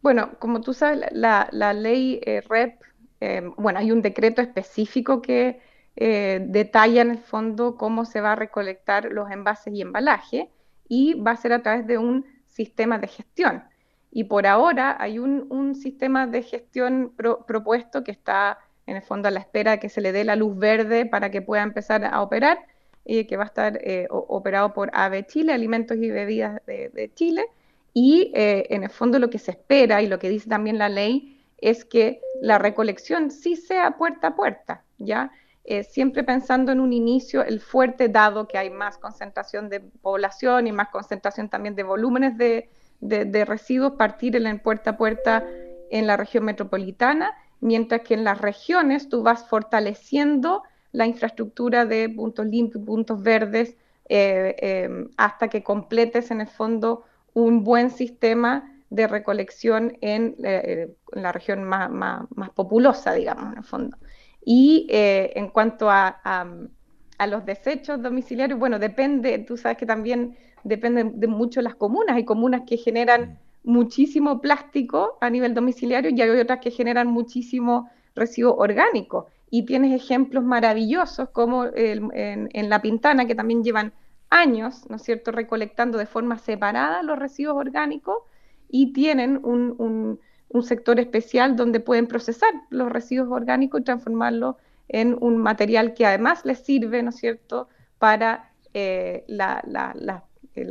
Bueno, 0.00 0.38
como 0.38 0.60
tú 0.60 0.74
sabes, 0.74 1.00
la, 1.12 1.72
ley 1.72 2.20
eh, 2.24 2.40
REP, 2.48 2.80
em, 3.20 3.52
bueno, 3.56 3.80
hay 3.80 3.90
un 3.90 4.02
decreto 4.02 4.42
específico 4.42 5.22
que 5.22 5.60
eh, 5.96 6.40
detalla 6.48 7.02
en 7.02 7.10
el 7.10 7.18
fondo 7.18 7.76
cómo 7.76 8.04
se 8.04 8.20
va 8.20 8.32
a 8.32 8.36
recolectar 8.36 9.06
los 9.12 9.30
envases 9.30 9.72
y 9.74 9.80
embalaje 9.80 10.50
y 10.88 11.14
va 11.14 11.32
a 11.32 11.36
ser 11.36 11.52
a 11.52 11.62
través 11.62 11.86
de 11.86 11.98
un 11.98 12.26
sistema 12.46 12.98
de 12.98 13.08
gestión. 13.08 13.64
Y 14.10 14.24
por 14.24 14.46
ahora 14.46 14.96
hay 15.00 15.18
un, 15.18 15.74
sistema 15.74 16.26
de 16.26 16.42
gestión 16.42 17.12
propuesto 17.16 18.04
que 18.04 18.12
está 18.12 18.58
en 18.86 18.96
el 18.96 19.02
fondo 19.02 19.28
a 19.28 19.30
la 19.30 19.40
espera 19.40 19.72
de 19.72 19.80
que 19.80 19.88
se 19.88 20.00
le 20.00 20.12
dé 20.12 20.24
la 20.24 20.36
luz 20.36 20.56
verde 20.56 21.04
para 21.04 21.30
que 21.30 21.42
pueda 21.42 21.62
empezar 21.62 22.04
a 22.04 22.22
operar, 22.22 22.58
y 23.04 23.24
que 23.24 23.36
va 23.36 23.44
a 23.44 23.46
estar 23.46 23.78
eh, 23.82 24.06
operado 24.10 24.72
por 24.72 24.90
AVE 24.94 25.26
Chile, 25.26 25.52
Alimentos 25.52 25.96
y 25.98 26.10
Bebidas 26.10 26.60
de, 26.66 27.10
Chile. 27.14 27.44
Y 27.92 28.32
eh, 28.34 28.66
en 28.70 28.84
el 28.84 28.90
fondo 28.90 29.18
lo 29.18 29.30
que 29.30 29.38
se 29.38 29.52
espera 29.52 30.02
y 30.02 30.06
lo 30.06 30.18
que 30.18 30.28
dice 30.28 30.48
también 30.48 30.78
la 30.78 30.88
ley 30.88 31.44
es 31.58 31.84
que 31.84 32.20
la 32.40 32.58
recolección 32.58 33.30
sí 33.30 33.56
sea 33.56 33.96
puerta 33.96 34.28
a 34.28 34.36
puerta, 34.36 34.84
¿ya? 34.98 35.30
Eh, 35.66 35.82
siempre 35.82 36.22
pensando 36.24 36.72
en 36.72 36.80
un 36.80 36.92
inicio 36.92 37.42
el 37.42 37.58
fuerte, 37.58 38.10
dado 38.10 38.46
que 38.46 38.58
hay 38.58 38.68
más 38.68 38.98
concentración 38.98 39.70
de 39.70 39.80
población 39.80 40.66
y 40.66 40.72
más 40.72 40.88
concentración 40.90 41.48
también 41.48 41.74
de 41.74 41.82
volúmenes 41.82 42.36
de, 42.36 43.44
residuos, 43.46 43.92
partir 43.92 44.36
en 44.36 44.46
el 44.46 44.60
puerta 44.60 44.90
a 44.90 44.96
puerta 44.98 45.42
en 45.90 46.06
la 46.06 46.18
región 46.18 46.44
metropolitana, 46.44 47.32
mientras 47.60 48.02
que 48.02 48.12
en 48.12 48.24
las 48.24 48.42
regiones 48.42 49.08
tú 49.08 49.22
vas 49.22 49.48
fortaleciendo 49.48 50.62
la 50.92 51.06
infraestructura 51.06 51.86
de 51.86 52.10
puntos 52.10 52.44
limpios, 52.44 52.84
puntos 52.84 53.22
verdes, 53.22 53.74
eh, 54.10 54.54
eh, 54.58 55.08
hasta 55.16 55.48
que 55.48 55.62
completes 55.62 56.30
en 56.30 56.42
el 56.42 56.48
fondo 56.48 57.04
un 57.32 57.64
buen 57.64 57.88
sistema 57.90 58.70
de 58.90 59.06
recolección 59.06 59.96
en, 60.02 60.36
la 61.12 61.32
región 61.32 61.64
más, 61.64 61.90
más, 61.90 62.50
populosa, 62.50 63.14
digamos, 63.14 63.52
en 63.52 63.58
el 63.58 63.64
fondo. 63.64 63.96
Y 64.44 64.86
eh, 64.90 65.32
en 65.36 65.48
cuanto 65.48 65.90
a, 65.90 66.20
los 67.26 67.46
desechos 67.46 68.02
domiciliarios, 68.02 68.58
bueno, 68.58 68.78
depende, 68.78 69.38
tú 69.38 69.56
sabes 69.56 69.78
que 69.78 69.86
también 69.86 70.36
depende 70.62 71.04
de 71.04 71.26
mucho 71.26 71.62
las 71.62 71.74
comunas. 71.74 72.16
Hay 72.16 72.24
comunas 72.24 72.62
que 72.66 72.76
generan 72.76 73.38
muchísimo 73.62 74.42
plástico 74.42 75.16
a 75.22 75.30
nivel 75.30 75.54
domiciliario 75.54 76.10
y 76.10 76.20
hay 76.20 76.28
otras 76.28 76.60
que 76.60 76.70
generan 76.70 77.08
muchísimo 77.08 77.90
residuo 78.14 78.56
orgánico. 78.56 79.28
Y 79.48 79.64
tienes 79.64 79.92
ejemplos 79.92 80.44
maravillosos 80.44 81.30
como 81.30 81.64
en, 81.74 82.68
La 82.68 82.82
Pintana, 82.82 83.26
que 83.26 83.34
también 83.34 83.64
llevan 83.64 83.94
años, 84.28 84.88
¿no 84.90 84.96
es 84.96 85.02
cierto?, 85.02 85.30
recolectando 85.32 85.96
de 85.96 86.06
forma 86.06 86.38
separada 86.38 87.02
los 87.02 87.18
residuos 87.18 87.56
orgánicos 87.56 88.18
y 88.68 88.92
tienen 88.92 89.40
un 89.42 89.74
un 89.78 90.18
sector 90.62 91.00
especial 91.00 91.56
donde 91.56 91.80
pueden 91.80 92.06
procesar 92.06 92.50
los 92.70 92.90
residuos 92.90 93.28
orgánicos 93.30 93.80
y 93.80 93.84
transformarlos 93.84 94.56
en 94.88 95.16
un 95.20 95.38
material 95.38 95.94
que 95.94 96.06
además 96.06 96.44
les 96.44 96.58
sirve, 96.58 97.02
¿no 97.02 97.10
es 97.10 97.16
cierto?, 97.16 97.68
para 97.98 98.52
eh, 98.74 99.24
la, 99.26 100.24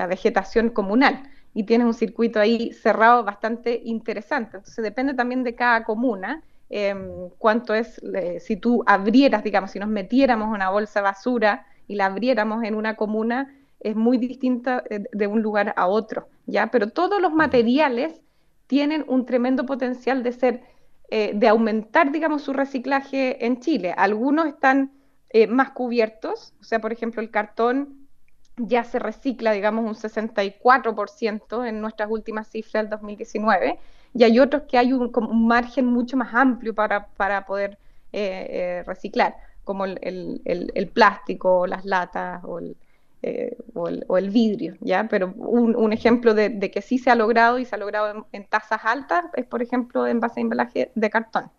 vegetación 0.07 0.69
comunal. 0.69 1.23
Y 1.53 1.63
tienes 1.65 1.85
un 1.85 1.93
circuito 1.93 2.39
ahí 2.39 2.71
cerrado 2.73 3.23
bastante 3.23 3.81
interesante. 3.83 4.57
Entonces 4.57 4.83
depende 4.83 5.13
también 5.13 5.43
de 5.43 5.55
cada 5.55 5.83
comuna 5.83 6.43
em, 6.69 7.29
cuánto 7.37 7.73
es, 7.73 8.01
si 8.39 8.55
tú 8.57 8.83
abrieras, 8.85 9.43
digamos, 9.43 9.71
si 9.71 9.79
nos 9.79 9.89
metiéramos 9.89 10.49
una 10.49 10.69
bolsa 10.69 10.99
de 10.99 11.03
basura 11.03 11.65
y 11.87 11.95
la 11.95 12.05
abriéramos 12.07 12.63
en 12.63 12.75
una 12.75 12.95
comuna, 12.95 13.53
es 13.83 13.95
muy 13.95 14.17
distinta 14.17 14.83
eh, 14.89 15.03
de 15.11 15.27
un 15.27 15.41
lugar 15.41 15.73
a 15.75 15.87
otro, 15.87 16.27
¿ya? 16.45 16.67
Pero 16.67 16.87
todos 16.87 17.21
los 17.21 17.33
materiales 17.33 18.21
tienen 18.73 19.05
un 19.07 19.27
tremendo 19.27 19.67
potencial 19.67 20.23
de 20.23 20.31
ser, 20.31 20.63
eh, 21.11 21.33
de 21.35 21.47
aumentar, 21.47 22.11
digamos, 22.11 22.41
su 22.41 22.53
reciclaje 22.53 23.45
en 23.45 23.59
Chile. 23.59 23.93
Algunos 23.95 24.47
están 24.47 24.91
eh, 25.29 25.45
más 25.45 25.69
cubiertos, 25.69 26.55
o 26.59 26.63
sea, 26.63 26.81
por 26.81 26.91
ejemplo, 26.91 27.21
el 27.21 27.29
cartón 27.29 28.07
ya 28.57 28.83
se 28.83 28.97
recicla, 28.97 29.51
digamos, 29.51 29.85
un 29.85 29.93
64% 29.93 31.67
en 31.67 31.81
nuestras 31.81 32.09
últimas 32.09 32.47
cifras 32.47 32.85
del 32.85 32.89
2019, 32.89 33.77
y 34.15 34.23
hay 34.23 34.39
otros 34.39 34.63
que 34.63 34.79
hay 34.79 34.91
un, 34.91 35.11
margen 35.47 35.85
mucho 35.85 36.17
más 36.17 36.33
amplio 36.33 36.73
para, 36.73 37.45
poder 37.45 37.77
eh, 38.11 38.83
reciclar, 38.87 39.35
como 39.63 39.85
el, 39.85 40.41
el, 40.45 40.87
plástico, 40.87 41.67
las 41.67 41.85
latas 41.85 42.43
o 42.43 42.57
el, 42.57 42.75
eh, 43.25 43.55
o, 43.73 44.17
el, 44.17 44.29
vidrio, 44.31 44.75
¿ya? 44.81 45.07
Pero 45.07 45.33
un, 45.37 45.93
ejemplo 45.93 46.33
de, 46.33 46.59
que 46.69 46.81
sí 46.81 46.99
se 46.99 47.09
ha 47.09 47.15
logrado 47.15 47.57
y 47.57 47.63
se 47.63 47.73
ha 47.73 47.77
logrado 47.77 48.27
en, 48.33 48.45
tasas 48.45 48.81
altas 48.83 49.23
es, 49.35 49.45
por 49.45 49.61
ejemplo, 49.61 50.05
en 50.05 50.19
base 50.19 50.41
a 50.41 50.43
embalaje 50.43 50.91
de 50.93 51.09
cartón. 51.09 51.49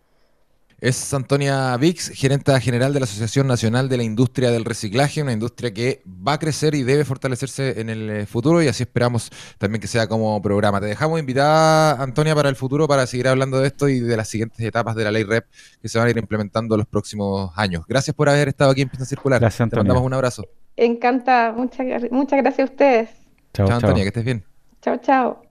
Es 0.78 1.14
Antonia 1.14 1.74
Vix, 1.78 2.10
gerente 2.10 2.60
general 2.60 2.92
de 2.92 3.00
la 3.00 3.04
Asociación 3.04 3.46
Nacional 3.46 3.88
de 3.88 3.96
la 3.96 4.02
Industria 4.02 4.50
del 4.50 4.66
Reciclaje, 4.66 5.22
una 5.22 5.32
industria 5.32 5.72
que 5.72 6.02
va 6.06 6.34
a 6.34 6.38
crecer 6.38 6.74
y 6.74 6.82
debe 6.82 7.06
fortalecerse 7.06 7.80
en 7.80 7.88
el 7.88 8.10
eh, 8.10 8.26
futuro 8.26 8.62
y 8.62 8.68
así 8.68 8.82
esperamos 8.82 9.30
también 9.56 9.80
que 9.80 9.86
sea 9.86 10.06
como 10.06 10.42
programa. 10.42 10.80
Te 10.80 10.86
dejamos 10.86 11.18
invitada, 11.18 12.02
Antonia, 12.02 12.34
para 12.34 12.50
el 12.50 12.56
futuro 12.56 12.86
para 12.86 13.06
seguir 13.06 13.28
hablando 13.28 13.58
de 13.60 13.68
esto 13.68 13.88
y 13.88 14.00
de 14.00 14.18
las 14.18 14.28
siguientes 14.28 14.60
etapas 14.60 14.94
de 14.96 15.04
la 15.04 15.12
ley 15.12 15.24
REP 15.24 15.46
que 15.80 15.88
se 15.88 15.98
van 15.98 16.08
a 16.08 16.10
ir 16.10 16.18
implementando 16.18 16.74
en 16.74 16.80
los 16.80 16.88
próximos 16.88 17.52
años. 17.56 17.84
Gracias 17.88 18.14
por 18.14 18.28
haber 18.28 18.48
estado 18.48 18.70
aquí 18.70 18.82
en 18.82 18.90
Pista 18.90 19.06
Circular. 19.06 19.40
Gracias, 19.40 19.62
Antonia. 19.62 19.84
Te 19.84 19.88
mandamos 19.88 20.06
un 20.06 20.12
abrazo. 20.12 20.44
Encanta, 20.76 21.54
muchas, 21.56 22.10
muchas 22.10 22.42
gracias 22.42 22.68
a 22.68 22.72
ustedes. 22.72 23.10
Chao, 23.52 23.70
Antonia, 23.70 24.02
que 24.02 24.08
estés 24.08 24.24
bien. 24.24 24.44
Chao, 24.82 24.98
chao. 24.98 25.42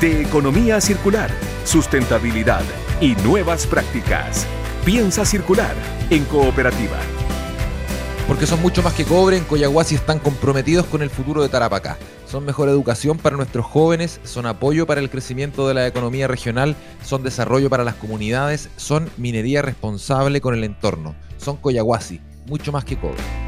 De 0.00 0.22
economía 0.22 0.80
circular, 0.80 1.30
sustentabilidad 1.64 2.62
y 3.00 3.14
nuevas 3.16 3.66
prácticas. 3.66 4.46
Piensa 4.84 5.24
circular 5.24 5.74
en 6.10 6.24
cooperativa. 6.24 6.98
Porque 8.26 8.46
son 8.46 8.62
mucho 8.62 8.82
más 8.82 8.94
que 8.94 9.04
cobre, 9.04 9.36
en 9.36 9.44
Coyahuasi 9.44 9.94
están 9.94 10.18
comprometidos 10.18 10.86
con 10.86 11.02
el 11.02 11.10
futuro 11.10 11.42
de 11.42 11.48
Tarapacá. 11.48 11.98
Son 12.26 12.46
mejor 12.46 12.68
educación 12.68 13.18
para 13.18 13.36
nuestros 13.36 13.66
jóvenes, 13.66 14.20
son 14.24 14.46
apoyo 14.46 14.86
para 14.86 15.00
el 15.00 15.10
crecimiento 15.10 15.68
de 15.68 15.74
la 15.74 15.86
economía 15.86 16.28
regional, 16.28 16.74
son 17.02 17.22
desarrollo 17.22 17.68
para 17.68 17.84
las 17.84 17.96
comunidades, 17.96 18.70
son 18.76 19.10
minería 19.18 19.60
responsable 19.60 20.40
con 20.40 20.54
el 20.54 20.64
entorno. 20.64 21.14
Son 21.36 21.56
Coyahuasi, 21.58 22.20
mucho 22.46 22.72
más 22.72 22.84
que 22.84 22.96
cobre. 22.96 23.41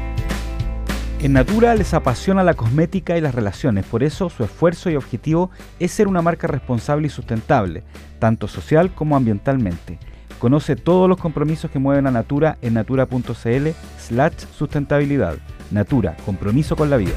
En 1.25 1.33
Natura 1.33 1.73
les 1.73 1.95
apasiona 1.95 2.43
la 2.43 2.53
cosmética 2.53 3.17
y 3.17 3.21
las 3.21 3.33
relaciones, 3.33 3.83
por 3.87 4.03
eso 4.03 4.29
su 4.29 4.43
esfuerzo 4.43 4.91
y 4.91 4.95
objetivo 4.95 5.49
es 5.79 5.91
ser 5.91 6.07
una 6.07 6.21
marca 6.21 6.45
responsable 6.45 7.07
y 7.07 7.09
sustentable, 7.09 7.81
tanto 8.19 8.47
social 8.47 8.93
como 8.93 9.15
ambientalmente. 9.15 9.97
Conoce 10.37 10.75
todos 10.75 11.09
los 11.09 11.17
compromisos 11.17 11.71
que 11.71 11.79
mueven 11.79 12.05
a 12.05 12.11
Natura 12.11 12.59
en 12.61 12.75
natura.cl 12.75 13.69
slash 13.97 14.33
sustentabilidad. 14.55 15.37
Natura, 15.71 16.15
compromiso 16.27 16.75
con 16.75 16.91
la 16.91 16.97
vida. 16.97 17.15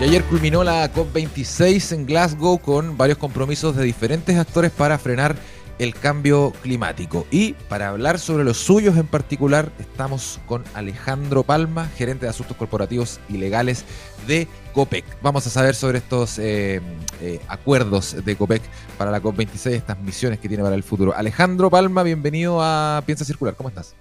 Y 0.00 0.04
ayer 0.04 0.22
culminó 0.22 0.62
la 0.62 0.88
COP26 0.92 1.96
en 1.96 2.06
Glasgow 2.06 2.60
con 2.60 2.96
varios 2.96 3.18
compromisos 3.18 3.74
de 3.74 3.82
diferentes 3.82 4.36
actores 4.36 4.70
para 4.70 4.98
frenar 4.98 5.34
el 5.78 5.94
cambio 5.94 6.52
climático. 6.62 7.26
Y 7.30 7.54
para 7.68 7.88
hablar 7.88 8.18
sobre 8.18 8.44
los 8.44 8.58
suyos 8.58 8.96
en 8.96 9.06
particular, 9.06 9.70
estamos 9.78 10.40
con 10.46 10.64
Alejandro 10.74 11.42
Palma, 11.42 11.88
gerente 11.96 12.26
de 12.26 12.30
asuntos 12.30 12.56
corporativos 12.56 13.20
y 13.28 13.38
legales 13.38 13.84
de 14.26 14.48
COPEC. 14.72 15.04
Vamos 15.22 15.46
a 15.46 15.50
saber 15.50 15.74
sobre 15.74 15.98
estos 15.98 16.38
eh, 16.38 16.80
eh, 17.20 17.40
acuerdos 17.48 18.24
de 18.24 18.36
COPEC 18.36 18.62
para 18.96 19.10
la 19.10 19.22
COP26, 19.22 19.70
estas 19.70 19.98
misiones 20.00 20.38
que 20.38 20.48
tiene 20.48 20.62
para 20.62 20.76
el 20.76 20.82
futuro. 20.82 21.14
Alejandro 21.14 21.70
Palma, 21.70 22.02
bienvenido 22.02 22.60
a 22.62 23.02
Piensa 23.06 23.24
Circular. 23.24 23.54
¿Cómo 23.54 23.68
estás? 23.68 23.94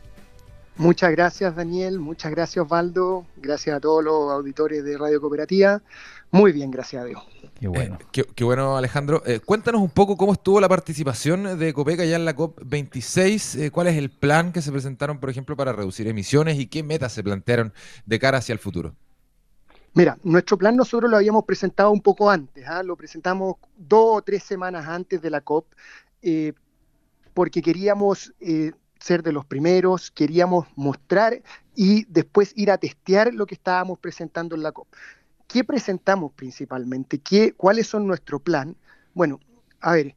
Muchas 0.78 1.12
gracias, 1.12 1.56
Daniel. 1.56 2.00
Muchas 2.00 2.32
gracias, 2.32 2.64
Osvaldo. 2.64 3.26
Gracias 3.38 3.76
a 3.76 3.80
todos 3.80 4.04
los 4.04 4.32
auditores 4.32 4.84
de 4.84 4.96
Radio 4.96 5.20
Cooperativa. 5.20 5.82
Muy 6.30 6.52
bien, 6.52 6.70
gracias 6.70 7.02
a 7.02 7.06
Dios. 7.06 7.24
Qué 7.60 7.68
bueno. 7.68 7.98
Eh, 8.14 8.24
qué, 8.36 8.44
bueno, 8.44 8.78
Alejandro. 8.78 9.24
Eh, 9.26 9.40
cuéntanos 9.40 9.82
un 9.82 9.90
poco 9.90 10.16
cómo 10.18 10.34
estuvo 10.34 10.62
la 10.62 10.70
participación 10.70 11.58
de 11.58 11.74
Copeca 11.74 12.06
ya 12.06 12.18
en 12.18 12.26
la 12.26 12.36
COP26. 12.36 13.60
Eh, 13.60 13.72
¿Cuál 13.72 13.88
es 13.88 13.98
el 13.98 14.12
plan 14.12 14.52
que 14.52 14.62
se 14.62 14.72
presentaron, 14.72 15.20
por 15.20 15.32
ejemplo, 15.32 15.56
para 15.58 15.74
reducir 15.74 16.08
emisiones 16.08 16.60
y 16.60 16.68
qué 16.68 16.84
metas 16.84 17.12
se 17.12 17.24
plantearon 17.24 17.74
de 18.06 18.20
cara 18.20 18.38
hacia 18.38 18.54
el 18.54 18.60
futuro? 18.60 18.94
Mira, 19.96 20.20
nuestro 20.24 20.60
plan 20.60 20.76
nosotros 20.76 21.10
lo 21.10 21.18
habíamos 21.18 21.44
presentado 21.46 21.90
un 21.90 22.02
poco 22.02 22.30
antes. 22.30 22.68
¿ah? 22.68 22.84
Lo 22.84 22.96
presentamos 22.96 23.56
dos 23.76 24.18
o 24.18 24.22
tres 24.22 24.44
semanas 24.44 24.86
antes 24.88 25.20
de 25.24 25.30
la 25.32 25.42
COP 25.42 25.66
porque 27.34 27.62
queríamos 27.62 28.34
ser 29.08 29.24
de 29.24 29.32
los 29.32 29.46
primeros, 29.46 30.12
queríamos 30.12 30.68
mostrar 30.76 31.42
y 31.76 32.06
después 32.10 32.52
ir 32.56 32.70
a 32.70 32.78
testear 32.78 33.34
lo 33.34 33.46
que 33.46 33.56
estábamos 33.56 34.00
presentando 34.00 34.56
en 34.56 34.64
la 34.64 34.74
COP. 34.74 34.88
¿Qué 35.48 35.64
presentamos 35.64 36.34
principalmente? 36.34 37.20
¿Qué, 37.20 37.54
¿Cuáles 37.54 37.88
son 37.88 38.06
nuestro 38.06 38.40
plan? 38.40 38.76
Bueno, 39.14 39.40
a 39.80 39.94
ver, 39.94 40.16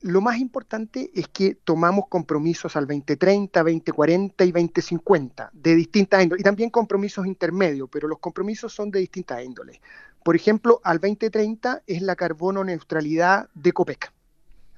lo 0.00 0.20
más 0.20 0.38
importante 0.38 1.10
es 1.14 1.28
que 1.28 1.54
tomamos 1.54 2.08
compromisos 2.08 2.74
al 2.76 2.86
2030, 2.86 3.62
2040 3.62 4.44
y 4.44 4.52
2050 4.52 5.50
de 5.52 5.74
distintas 5.76 6.22
índoles 6.22 6.40
y 6.40 6.44
también 6.44 6.70
compromisos 6.70 7.26
intermedios, 7.26 7.88
pero 7.90 8.08
los 8.08 8.18
compromisos 8.18 8.72
son 8.72 8.90
de 8.90 8.98
distintas 8.98 9.42
índoles. 9.44 9.80
Por 10.24 10.34
ejemplo, 10.34 10.80
al 10.82 10.98
2030 10.98 11.84
es 11.86 12.02
la 12.02 12.16
carbono 12.16 12.64
neutralidad 12.64 13.48
de 13.54 13.72
COPEC. 13.72 14.12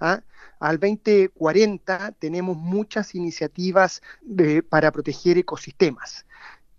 ¿ah? 0.00 0.20
Al 0.58 0.78
2040 0.78 2.12
tenemos 2.12 2.56
muchas 2.56 3.14
iniciativas 3.14 4.02
para 4.68 4.90
proteger 4.90 5.38
ecosistemas. 5.38 6.26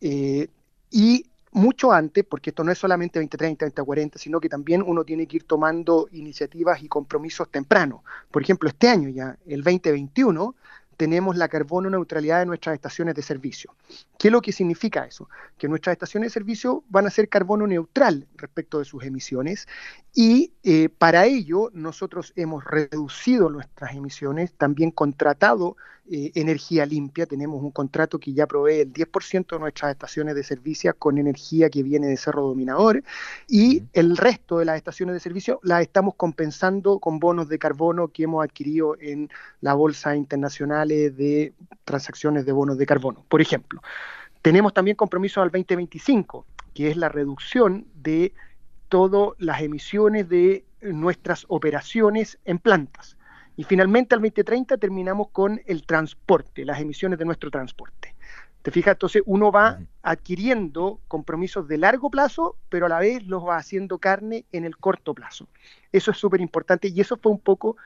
Eh, 0.01 0.48
y 0.89 1.25
mucho 1.51 1.91
antes, 1.91 2.24
porque 2.24 2.51
esto 2.51 2.63
no 2.63 2.72
es 2.72 2.77
solamente 2.77 3.19
2030, 3.19 3.65
2040, 3.65 4.19
sino 4.19 4.39
que 4.39 4.50
también 4.50 4.84
uno 4.86 5.03
tiene 5.03 5.27
que 5.27 5.38
ir 5.38 5.43
tomando 5.43 6.07
iniciativas 6.12 6.81
y 6.84 6.88
compromisos 6.88 7.50
tempranos. 7.50 8.01
Por 8.31 8.41
ejemplo, 8.41 8.69
este 8.69 8.89
año 8.89 9.10
ya, 9.10 9.38
el 9.46 9.63
2021, 9.63 10.55
tenemos 10.98 11.38
la 11.38 11.48
carbono 11.48 11.89
neutralidad 11.89 12.39
de 12.39 12.48
nuestras 12.48 12.74
estaciones 12.74 13.16
de 13.16 13.22
servicio. 13.22 13.74
¿Qué 14.18 14.27
es 14.30 14.32
lo 14.32 14.42
que 14.42 14.51
significa 14.51 15.06
eso? 15.06 15.30
Que 15.58 15.70
nuestras 15.70 15.94
estaciones 15.94 16.32
de 16.32 16.34
servicio 16.34 16.84
van 16.89 17.06
a 17.06 17.12
ser 17.12 17.30
carbono 17.30 17.68
neutral 17.68 18.27
respecto 18.36 18.80
de 18.80 18.86
sus 18.86 19.04
emisiones 19.04 19.68
y 20.13 20.51
eh, 20.63 20.89
para 20.89 21.25
ello 21.25 21.70
nosotros 21.74 22.34
hemos 22.36 22.63
reducido 22.66 23.50
nuestras 23.50 23.94
emisiones, 23.94 24.54
también 24.54 24.89
contratado 24.89 25.77
eh, 26.10 26.32
energía 26.36 26.86
limpia. 26.86 27.25
Tenemos 27.25 27.62
un 27.62 27.72
contrato 27.72 28.18
que 28.18 28.32
ya 28.32 28.48
provee 28.48 28.80
el 28.80 28.94
10% 28.94 29.48
de 29.50 29.60
nuestras 29.60 29.92
estaciones 29.92 30.36
de 30.36 30.44
servicio 30.44 30.96
con 30.98 31.18
energía 31.18 31.70
que 31.70 31.84
viene 31.84 32.08
de 32.08 32.16
Cerro 32.16 32.44
Dominador 32.44 33.04
y 33.46 33.84
el 33.92 34.16
resto 34.16 34.60
de 34.60 34.66
las 34.66 34.77
estaciones 34.77 35.13
de 35.13 35.20
servicio 35.20 35.60
las 35.63 35.82
estamos 35.82 36.16
compensando 36.16 37.00
con 37.00 37.20
bonos 37.20 37.50
de 37.50 37.60
carbono 37.60 38.08
que 38.08 38.24
hemos 38.24 38.42
adquirido 38.42 38.96
en 39.01 39.30
la 39.60 39.74
Bolsa 39.74 40.16
Internacional 40.16 40.87
de 40.88 41.53
Transacciones 41.84 42.46
de 42.46 42.51
Bonos 42.51 42.77
de 42.77 42.86
Carbono, 42.86 43.25
por 43.27 43.41
ejemplo. 43.41 43.82
Tenemos 44.41 44.74
también 44.74 44.96
compromisos 44.96 45.41
al 45.41 45.50
2025, 45.50 46.46
que 46.74 46.89
es 46.89 46.98
la 46.98 47.10
reducción 47.10 47.86
de 47.96 48.34
todas 48.89 49.36
las 49.39 49.62
emisiones 49.62 50.29
de 50.29 50.65
nuestras 50.82 51.46
operaciones 51.50 52.39
en 52.46 52.60
plantas. 52.60 53.17
Y 53.56 53.63
finalmente 53.63 54.15
al 54.15 54.22
2030 54.22 54.77
terminamos 54.77 55.29
con 55.32 55.62
el 55.65 55.86
transporte, 55.86 56.63
las 56.63 56.79
emisiones 56.79 57.17
de 57.17 57.25
nuestro 57.25 57.50
transporte. 57.50 58.15
¿Te 58.62 58.72
fijas? 58.72 58.96
Entonces 58.96 59.24
uno 59.25 59.51
va 59.51 59.79
adquiriendo 60.04 61.00
compromisos 61.08 61.67
de 61.67 61.78
largo 61.78 62.10
plazo, 62.10 62.58
pero 62.69 62.86
a 62.86 62.89
la 62.89 63.00
vez 63.00 63.26
los 63.26 63.45
va 63.45 63.58
haciendo 63.58 63.97
carne 63.97 64.45
en 64.52 64.65
el 64.65 64.78
corto 64.78 65.13
plazo. 65.13 65.47
Eso 65.91 66.12
es 66.12 66.17
súper 66.17 66.41
importante 66.41 66.89
y 66.89 67.00
eso 67.00 67.17
fue 67.17 67.32
un 67.32 67.39
poco 67.39 67.78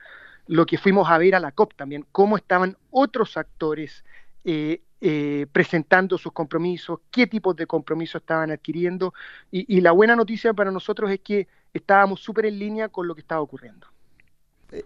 lo 0.52 0.66
que 0.66 0.78
fuimos 0.78 1.10
a 1.10 1.18
ver 1.18 1.34
a 1.34 1.40
la 1.40 1.54
COP 1.54 1.76
también, 1.76 2.06
cómo 2.12 2.36
estaban 2.36 2.76
otros 2.90 3.38
actores 3.38 4.04
eh, 4.44 4.82
eh, 5.00 5.48
presentando 5.50 6.18
sus 6.18 6.34
compromisos, 6.34 7.00
qué 7.10 7.26
tipos 7.26 7.56
de 7.56 7.66
compromisos 7.68 8.22
estaban 8.22 8.52
adquiriendo. 8.52 9.14
y 9.50 9.80
la 9.80 9.94
buena 9.94 10.14
noticia 10.14 10.54
para 10.54 10.70
nosotros 10.70 11.10
es 11.10 11.22
que 11.22 11.48
estábamos 11.74 12.20
súper 12.20 12.48
en 12.48 12.60
línea 12.60 12.90
con 12.90 13.08
lo 13.08 13.16
que 13.16 13.22
estaba 13.22 13.40
ocurriendo. 13.40 13.88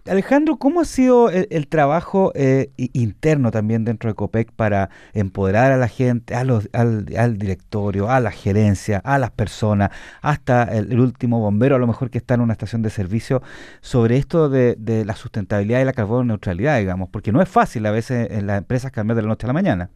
Alejandro, 0.06 0.56
¿cómo 0.56 0.80
ha 0.80 0.84
sido 0.84 1.30
el, 1.30 1.68
trabajo 1.68 2.32
eh, 2.34 2.72
interno 2.76 3.52
también 3.52 3.84
dentro 3.84 4.10
de 4.10 4.14
COPEC 4.14 4.50
para 4.50 4.90
empoderar 5.12 5.70
a 5.70 5.76
la 5.76 5.86
gente, 5.86 6.34
a 6.34 6.42
los, 6.42 6.68
al, 6.72 7.38
directorio, 7.38 8.10
a 8.10 8.18
la 8.18 8.32
gerencia, 8.32 8.98
a 9.04 9.16
las 9.18 9.30
personas, 9.30 9.90
hasta 10.22 10.64
el, 10.64 10.98
último 10.98 11.38
bombero, 11.38 11.76
a 11.76 11.78
lo 11.78 11.86
mejor 11.86 12.10
que 12.10 12.18
está 12.18 12.34
en 12.34 12.40
una 12.40 12.54
estación 12.54 12.82
de 12.82 12.90
servicio, 12.90 13.42
sobre 13.80 14.16
esto 14.16 14.48
de, 14.48 15.04
la 15.06 15.14
sustentabilidad 15.14 15.80
y 15.80 15.84
la 15.84 15.92
carbono 15.92 16.24
neutralidad, 16.24 16.80
digamos? 16.80 17.08
Porque 17.10 17.30
no 17.30 17.40
es 17.40 17.48
fácil 17.48 17.86
a 17.86 17.92
veces 17.92 18.28
en 18.32 18.48
las 18.48 18.58
empresas 18.58 18.90
cambiar 18.90 19.14
de 19.16 19.22
la 19.22 19.28
noche 19.28 19.46
a 19.46 19.48
la 19.48 19.52
mañana. 19.52 19.90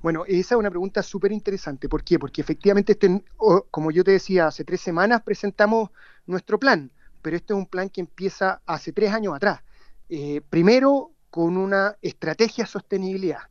Bueno, 0.00 0.24
esa 0.26 0.54
es 0.54 0.58
una 0.58 0.70
pregunta 0.70 1.02
súper 1.02 1.32
interesante. 1.32 1.88
¿Por 1.88 2.02
qué? 2.02 2.18
Porque 2.18 2.40
efectivamente, 2.40 2.92
este, 2.92 3.22
como 3.70 3.90
yo 3.90 4.04
te 4.04 4.12
decía, 4.12 4.46
hace 4.46 4.64
tres 4.64 4.80
semanas 4.80 5.20
presentamos 5.22 5.90
nuestro 6.26 6.58
plan 6.58 6.90
pero 7.20 7.36
este 7.36 7.52
es 7.52 7.58
un 7.58 7.66
plan 7.66 7.88
que 7.88 8.00
empieza 8.00 8.62
hace 8.66 8.92
tres 8.92 9.12
años 9.12 9.34
atrás. 9.34 9.60
Eh, 10.08 10.40
primero 10.48 11.12
con 11.30 11.56
una 11.56 11.96
estrategia 12.00 12.64
de 12.64 12.70
sostenibilidad, 12.70 13.42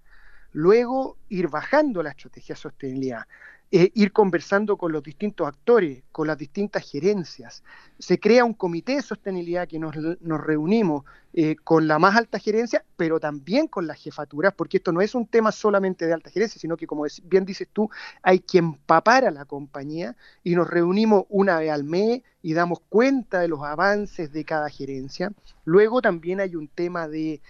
luego 0.52 1.18
ir 1.30 1.48
bajando 1.48 2.02
la 2.02 2.10
estrategia 2.10 2.56
de 2.56 2.62
sostenibilidad, 2.62 3.24
ir 3.70 4.14
conversando 4.14 4.78
con 4.78 4.94
los 4.94 5.04
distintos 5.04 5.48
actores, 5.48 6.04
con 6.12 6.28
las 6.28 6.38
distintas 6.38 6.90
gerencias. 6.90 7.64
Se 8.00 8.20
crea 8.20 8.46
un 8.46 8.54
comité 8.54 8.96
de 8.96 9.02
sostenibilidad 9.02 9.68
que 9.68 9.78
nos, 9.78 9.94
reunimos 10.22 11.04
eh, 11.34 11.58
con 11.64 11.88
la 11.88 12.00
más 12.00 12.16
alta 12.16 12.40
gerencia, 12.40 12.86
pero 12.96 13.20
también 13.20 13.68
con 13.68 13.86
las 13.86 14.02
jefaturas, 14.02 14.54
porque 14.54 14.78
esto 14.78 14.94
no 14.94 15.02
es 15.02 15.16
un 15.16 15.28
tema 15.28 15.52
solamente 15.52 16.06
de 16.06 16.14
alta 16.14 16.30
gerencia, 16.30 16.62
sino 16.62 16.78
que, 16.78 16.88
como 16.88 17.06
bien 17.26 17.46
dices 17.46 17.68
tú, 17.74 17.90
hay 18.22 18.40
que 18.40 18.60
empapar 18.60 19.26
a 19.26 19.32
la 19.32 19.44
compañía 19.44 20.16
y 20.44 20.56
nos 20.56 20.70
reunimos 20.70 21.26
una 21.28 21.60
vez 21.60 21.72
al 21.72 21.84
mes 21.84 22.22
y 22.42 22.54
damos 22.54 22.80
cuenta 22.88 23.42
de 23.42 23.50
los 23.50 23.64
avances 23.64 24.32
de 24.32 24.46
cada 24.46 24.70
gerencia. 24.70 25.32
Luego 25.66 26.02
también 26.02 26.40
hay 26.40 26.56
un 26.56 26.68
tema 26.68 27.08
de... 27.08 27.42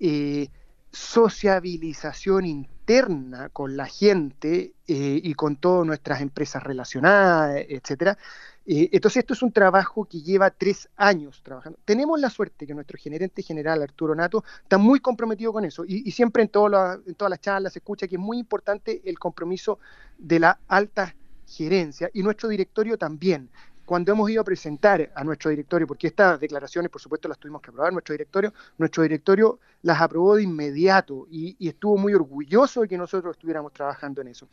Eh, 0.00 0.50
sociabilización 0.94 2.44
interna 2.44 2.71
con 3.52 3.76
la 3.76 3.86
gente 3.86 4.74
eh, 4.86 5.20
y 5.22 5.34
con 5.34 5.56
todas 5.56 5.86
nuestras 5.86 6.20
empresas 6.20 6.62
relacionadas, 6.62 7.64
etcétera. 7.68 8.18
Eh, 8.66 8.90
entonces 8.92 9.20
esto 9.20 9.34
es 9.34 9.42
un 9.42 9.52
trabajo 9.52 10.04
que 10.04 10.20
lleva 10.20 10.50
tres 10.50 10.88
años 10.96 11.40
trabajando. 11.42 11.78
Tenemos 11.84 12.20
la 12.20 12.28
suerte 12.28 12.66
que 12.66 12.74
nuestro 12.74 12.98
gerente 12.98 13.42
general, 13.42 13.82
Arturo 13.82 14.14
Nato, 14.14 14.44
está 14.62 14.78
muy 14.78 15.00
comprometido 15.00 15.52
con 15.52 15.64
eso 15.64 15.84
y, 15.86 16.10
siempre 16.12 16.42
en, 16.42 16.50
en 16.50 17.14
todas 17.14 17.30
las 17.30 17.40
charlas 17.40 17.72
se 17.72 17.78
escucha 17.78 18.06
que 18.06 18.16
es 18.16 18.20
muy 18.20 18.38
importante 18.38 19.00
el 19.04 19.18
compromiso 19.18 19.78
de 20.18 20.38
la 20.38 20.58
alta 20.68 21.14
gerencia 21.46 22.10
y 22.12 22.22
nuestro 22.22 22.48
directorio 22.48 22.96
también 22.96 23.48
cuando 23.84 24.12
hemos 24.12 24.30
ido 24.30 24.40
a 24.40 24.44
presentar 24.44 25.10
a 25.14 25.24
nuestro 25.24 25.50
directorio, 25.50 25.86
porque 25.86 26.06
estas 26.06 26.38
declaraciones, 26.38 26.90
por 26.90 27.00
supuesto, 27.00 27.28
las 27.28 27.38
tuvimos 27.38 27.60
que 27.62 27.70
aprobar 27.70 27.92
nuestro 27.92 28.12
directorio, 28.12 28.52
nuestro 28.78 29.02
directorio 29.02 29.58
las 29.82 30.00
aprobó 30.00 30.36
de 30.36 30.44
inmediato 30.44 31.26
y, 31.30 31.56
estuvo 31.68 31.96
muy 31.96 32.14
orgulloso 32.14 32.82
de 32.82 32.88
que 32.88 32.98
nosotros 32.98 33.36
estuviéramos 33.36 33.72
trabajando 33.72 34.20
en 34.20 34.28
eso. 34.28 34.48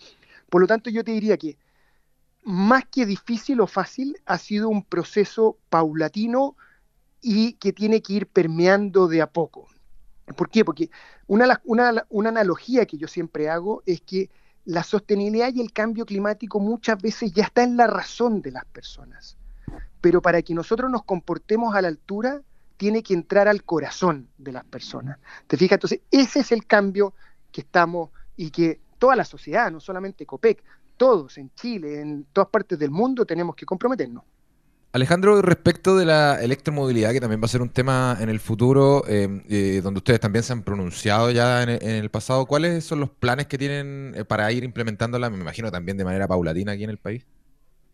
Por 0.50 0.62
lo 0.62 0.68
tanto, 0.68 0.90
yo 0.90 1.04
te 1.04 1.12
diría 1.12 1.38
que 1.38 1.58
más 2.44 2.86
que 2.86 3.06
difícil 3.06 3.62
o 3.62 3.68
fácil, 3.68 4.18
ha 4.26 4.38
sido 4.38 4.70
un 4.70 4.84
proceso 4.84 5.58
paulatino 5.70 6.56
y 7.22 7.54
que 7.54 7.74
tiene 7.74 8.02
que 8.02 8.14
ir 8.14 8.28
permeando 8.28 9.08
de 9.08 9.22
a 9.22 9.28
poco. 9.28 9.68
¿Por 10.36 10.50
qué? 10.50 10.64
Porque 10.64 10.90
una, 11.28 11.62
una, 11.66 12.06
una 12.10 12.30
analogía 12.30 12.86
que 12.86 12.98
yo 12.98 13.08
siempre 13.08 13.50
hago 13.50 13.84
es 13.86 14.02
que 14.02 14.30
la 14.66 14.84
sostenibilidad 14.84 15.54
y 15.54 15.62
el 15.62 15.72
cambio 15.74 16.06
climático 16.06 16.60
muchas 16.60 17.02
veces 17.02 17.34
ya 17.34 17.44
está 17.46 17.64
en 17.64 17.78
la 17.78 17.88
razón 17.88 18.42
de 18.42 18.52
las 18.52 18.66
personas. 18.66 19.38
Pero 20.02 20.22
para 20.22 20.42
que 20.42 20.54
nosotros 20.54 20.90
nos 20.90 21.04
comportemos 21.04 21.76
a 21.76 21.82
la 21.82 21.88
altura, 21.88 22.42
tiene 22.78 23.04
que 23.04 23.14
entrar 23.14 23.48
al 23.48 23.64
corazón 23.64 24.30
de 24.38 24.54
las 24.54 24.64
personas. 24.64 25.20
¿Te 25.48 25.58
fijas? 25.58 25.78
Entonces, 25.78 26.02
ese 26.12 26.40
es 26.40 26.52
el 26.52 26.66
cambio 26.66 27.14
que 27.52 27.62
estamos 27.62 28.10
y 28.38 28.52
que 28.52 28.80
toda 28.98 29.16
la 29.16 29.26
sociedad, 29.26 29.72
no 29.72 29.80
solamente 29.80 30.26
COPEC, 30.26 30.64
todos 30.96 31.38
en 31.38 31.54
Chile, 31.56 32.02
en 32.02 32.26
todas 32.32 32.50
partes 32.50 32.78
del 32.78 32.92
mundo, 32.92 33.26
tenemos 33.26 33.56
que 33.56 33.66
comprometernos. 33.66 34.24
Alejandro, 34.92 35.44
respecto 35.44 35.96
de 35.96 36.06
la 36.06 36.42
electromovilidad, 36.42 37.12
que 37.12 37.22
también 37.22 37.40
va 37.40 37.46
a 37.46 37.50
ser 37.50 37.62
un 37.62 37.70
tema 37.70 38.18
en 38.20 38.28
el 38.28 38.40
futuro, 38.40 39.08
em, 39.08 39.44
eh, 39.48 39.82
donde 39.84 40.00
ustedes 40.00 40.20
también 40.20 40.42
se 40.42 40.52
han 40.52 40.64
pronunciado 40.64 41.30
ya 41.30 41.62
en 41.62 41.70
el, 41.70 42.10
pasado, 42.10 42.48
¿cuáles 42.48 42.86
son 42.86 43.00
los 43.00 43.12
planes 43.12 43.46
que 43.46 43.60
tienen 43.60 44.14
eh, 44.16 44.26
para 44.26 44.52
ir 44.52 44.64
implementándola? 44.64 45.30
Me 45.30 45.40
imagino 45.40 45.72
también 45.72 45.96
de 45.96 46.06
manera 46.06 46.28
paulatina 46.28 46.72
aquí 46.72 46.86
en 46.86 46.90
el 46.90 46.98
país. 46.98 47.24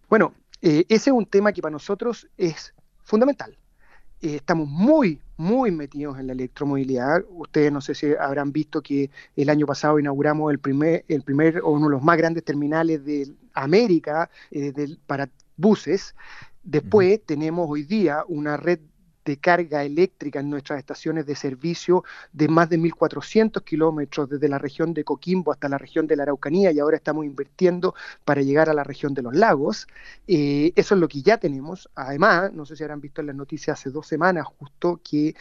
Bueno, 0.10 0.34
eh, 0.62 0.86
ese 0.88 1.10
es 1.10 1.14
un 1.14 1.26
tema 1.26 1.52
que 1.52 1.62
para 1.62 1.74
nosotros 1.74 2.30
es 2.38 2.74
fundamental. 3.04 3.58
estamos 4.22 4.70
muy, 4.70 5.20
muy 5.36 5.72
metidos 5.72 6.18
en 6.18 6.28
la 6.28 6.34
electromovilidad. 6.34 7.26
Ustedes 7.30 7.74
no 7.74 7.82
sé 7.82 7.94
si 7.94 8.14
habrán 8.18 8.54
visto 8.54 8.82
que 8.82 9.12
el 9.36 9.50
año 9.50 9.66
pasado 9.66 10.00
inauguramos 10.00 10.50
el 10.50 10.60
primer, 10.60 11.04
el 11.10 11.24
primer 11.24 11.60
o 11.60 11.72
uno 11.72 11.88
de 11.88 11.92
los 11.92 12.02
más 12.02 12.18
grandes 12.18 12.46
terminales 12.46 13.04
de 13.04 13.34
América 13.54 14.30
para 15.06 15.30
buses. 15.58 16.16
Después 16.66 17.22
tenemos 17.24 17.70
hoy 17.70 17.84
día 17.84 18.24
una 18.28 18.58
red 18.58 18.80
de 19.24 19.38
carga 19.38 19.84
eléctrica 19.84 20.40
en 20.40 20.50
nuestras 20.50 20.80
estaciones 20.80 21.28
de 21.28 21.36
servicio 21.36 22.04
de 22.34 22.48
más 22.48 22.70
de 22.70 22.80
1.400 22.80 23.64
kilómetros 23.64 24.30
desde 24.30 24.50
la 24.50 24.58
región 24.58 24.94
de 24.94 25.04
Coquimbo 25.04 25.52
hasta 25.52 25.70
la 25.70 25.78
región 25.78 26.08
de 26.08 26.16
la 26.16 26.24
Araucanía 26.24 26.72
y 26.72 26.80
ahora 26.80 26.98
estamos 26.98 27.24
invirtiendo 27.24 27.94
para 28.24 28.42
llegar 28.42 28.70
a 28.70 28.74
la 28.74 28.84
región 28.84 29.14
de 29.14 29.22
los 29.22 29.36
lagos. 29.36 29.88
Eh, 30.28 30.74
eso 30.76 30.96
es 30.96 31.02
lo 31.02 31.08
que 31.08 31.22
ya 31.22 31.38
tenemos. 31.38 31.88
Además, 31.94 32.52
no 32.52 32.66
sé 32.66 32.76
si 32.76 32.84
habrán 32.84 33.02
visto 33.02 33.22
en 33.22 33.28
las 33.28 33.36
noticias 33.36 33.80
hace 33.80 33.92
dos 33.92 34.08
semanas 34.08 34.48
justo 34.58 35.00
que 35.08 35.36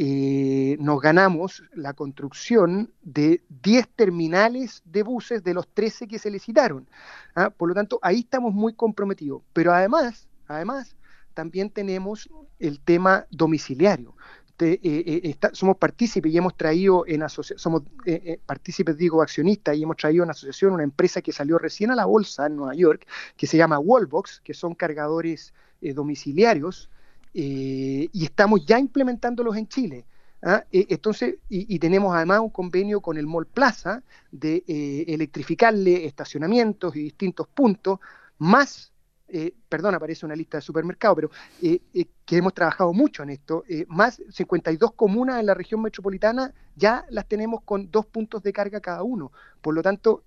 eh, 0.00 0.76
nos 0.78 1.00
ganamos 1.00 1.64
la 1.74 1.92
construcción 1.92 2.92
de 3.02 3.42
10 3.64 3.88
terminales 3.96 4.80
de 4.84 5.02
buses 5.02 5.42
de 5.42 5.54
los 5.54 5.66
13 5.74 6.06
que 6.06 6.20
se 6.20 6.30
licitaron. 6.30 6.88
¿ah? 7.34 7.50
Por 7.50 7.68
lo 7.68 7.74
tanto, 7.74 7.98
ahí 8.00 8.20
estamos 8.20 8.54
muy 8.54 8.74
comprometidos. 8.74 9.42
Pero 9.52 9.72
además, 9.72 10.27
Además, 10.48 10.96
también 11.34 11.70
tenemos 11.70 12.28
el 12.58 12.80
tema 12.80 13.26
domiciliario. 13.30 14.14
Eh, 14.60 14.80
eh, 14.82 15.36
somos 15.52 15.76
partícipes 15.76 16.32
y 16.32 16.36
hemos 16.36 16.56
traído 16.56 17.06
en 17.06 17.22
asociación, 17.22 17.58
somos 17.60 17.82
eh, 18.06 18.40
partícipes, 18.44 18.96
digo, 18.96 19.22
accionistas, 19.22 19.76
y 19.76 19.84
hemos 19.84 19.96
traído 19.96 20.24
en 20.24 20.30
asociación 20.30 20.72
una 20.72 20.82
empresa 20.82 21.22
que 21.22 21.30
salió 21.30 21.58
recién 21.58 21.92
a 21.92 21.94
la 21.94 22.06
bolsa 22.06 22.46
en 22.46 22.56
Nueva 22.56 22.74
York, 22.74 23.06
que 23.36 23.46
se 23.46 23.56
llama 23.56 23.78
Wallbox, 23.78 24.40
que 24.40 24.54
son 24.54 24.74
cargadores 24.74 25.54
domiciliarios, 25.80 26.90
y 27.32 28.24
estamos 28.24 28.66
ya 28.66 28.80
implementándolos 28.80 29.56
en 29.56 29.68
Chile. 29.68 30.04
¿ah? 30.42 30.64
entonces, 30.72 31.36
y, 31.48 31.72
y, 31.72 31.78
tenemos 31.78 32.12
además 32.16 32.40
un 32.40 32.50
convenio 32.50 33.00
con 33.00 33.16
el 33.16 33.28
Mall 33.28 33.46
Plaza 33.46 34.02
de 34.32 34.64
electrificarle 35.06 36.04
estacionamientos 36.04 36.96
y 36.96 37.00
distintos 37.00 37.46
puntos, 37.46 38.00
más 38.38 38.90
eh, 39.28 39.54
perdón, 39.68 39.94
aparece 39.94 40.24
una 40.24 40.34
lista 40.34 40.58
de 40.58 40.62
supermercados, 40.62 41.16
pero 41.16 41.30
eh, 41.62 41.80
eh, 41.94 42.06
que 42.24 42.36
hemos 42.36 42.54
trabajado 42.54 42.92
mucho 42.92 43.22
en 43.22 43.30
esto, 43.30 43.64
más 43.88 44.22
52 44.30 44.92
comunas 44.92 45.40
en 45.40 45.46
la 45.46 45.54
región 45.54 45.82
metropolitana 45.82 46.54
ya 46.76 47.04
las 47.10 47.26
tenemos 47.26 47.62
con 47.62 47.90
dos 47.90 48.06
puntos 48.06 48.42
de 48.42 48.52
carga 48.52 48.80
cada 48.80 49.02
uno. 49.02 49.32
Por 49.60 49.74
lo 49.74 49.82
tanto, 49.82 50.24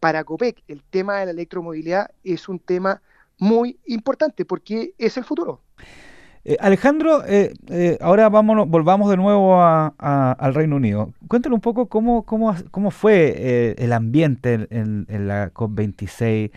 para 0.00 0.24
COPEC 0.24 0.62
el 0.68 0.82
tema 0.82 1.18
de 1.18 1.26
la 1.26 1.30
electromovilidad 1.32 2.10
es 2.22 2.48
un 2.48 2.58
tema 2.58 3.02
muy 3.38 3.78
importante 3.86 4.44
porque 4.44 4.94
es 4.98 5.16
el 5.16 5.24
futuro. 5.24 5.60
Alejandro, 6.60 7.22
ahora 8.00 8.28
vámonos, 8.28 8.68
volvamos 8.68 9.10
de 9.10 9.16
nuevo 9.16 9.62
al 9.62 10.54
Reino 10.54 10.76
Unido. 10.76 11.12
Cuéntanos 11.26 11.56
un 11.56 11.60
poco 11.62 11.86
cómo, 11.86 12.24
cómo, 12.24 12.54
cómo 12.70 12.90
fue 12.90 13.74
el 13.78 13.92
ambiente 13.92 14.66
en, 14.70 15.06
la 15.26 15.52
COP26 15.52 16.50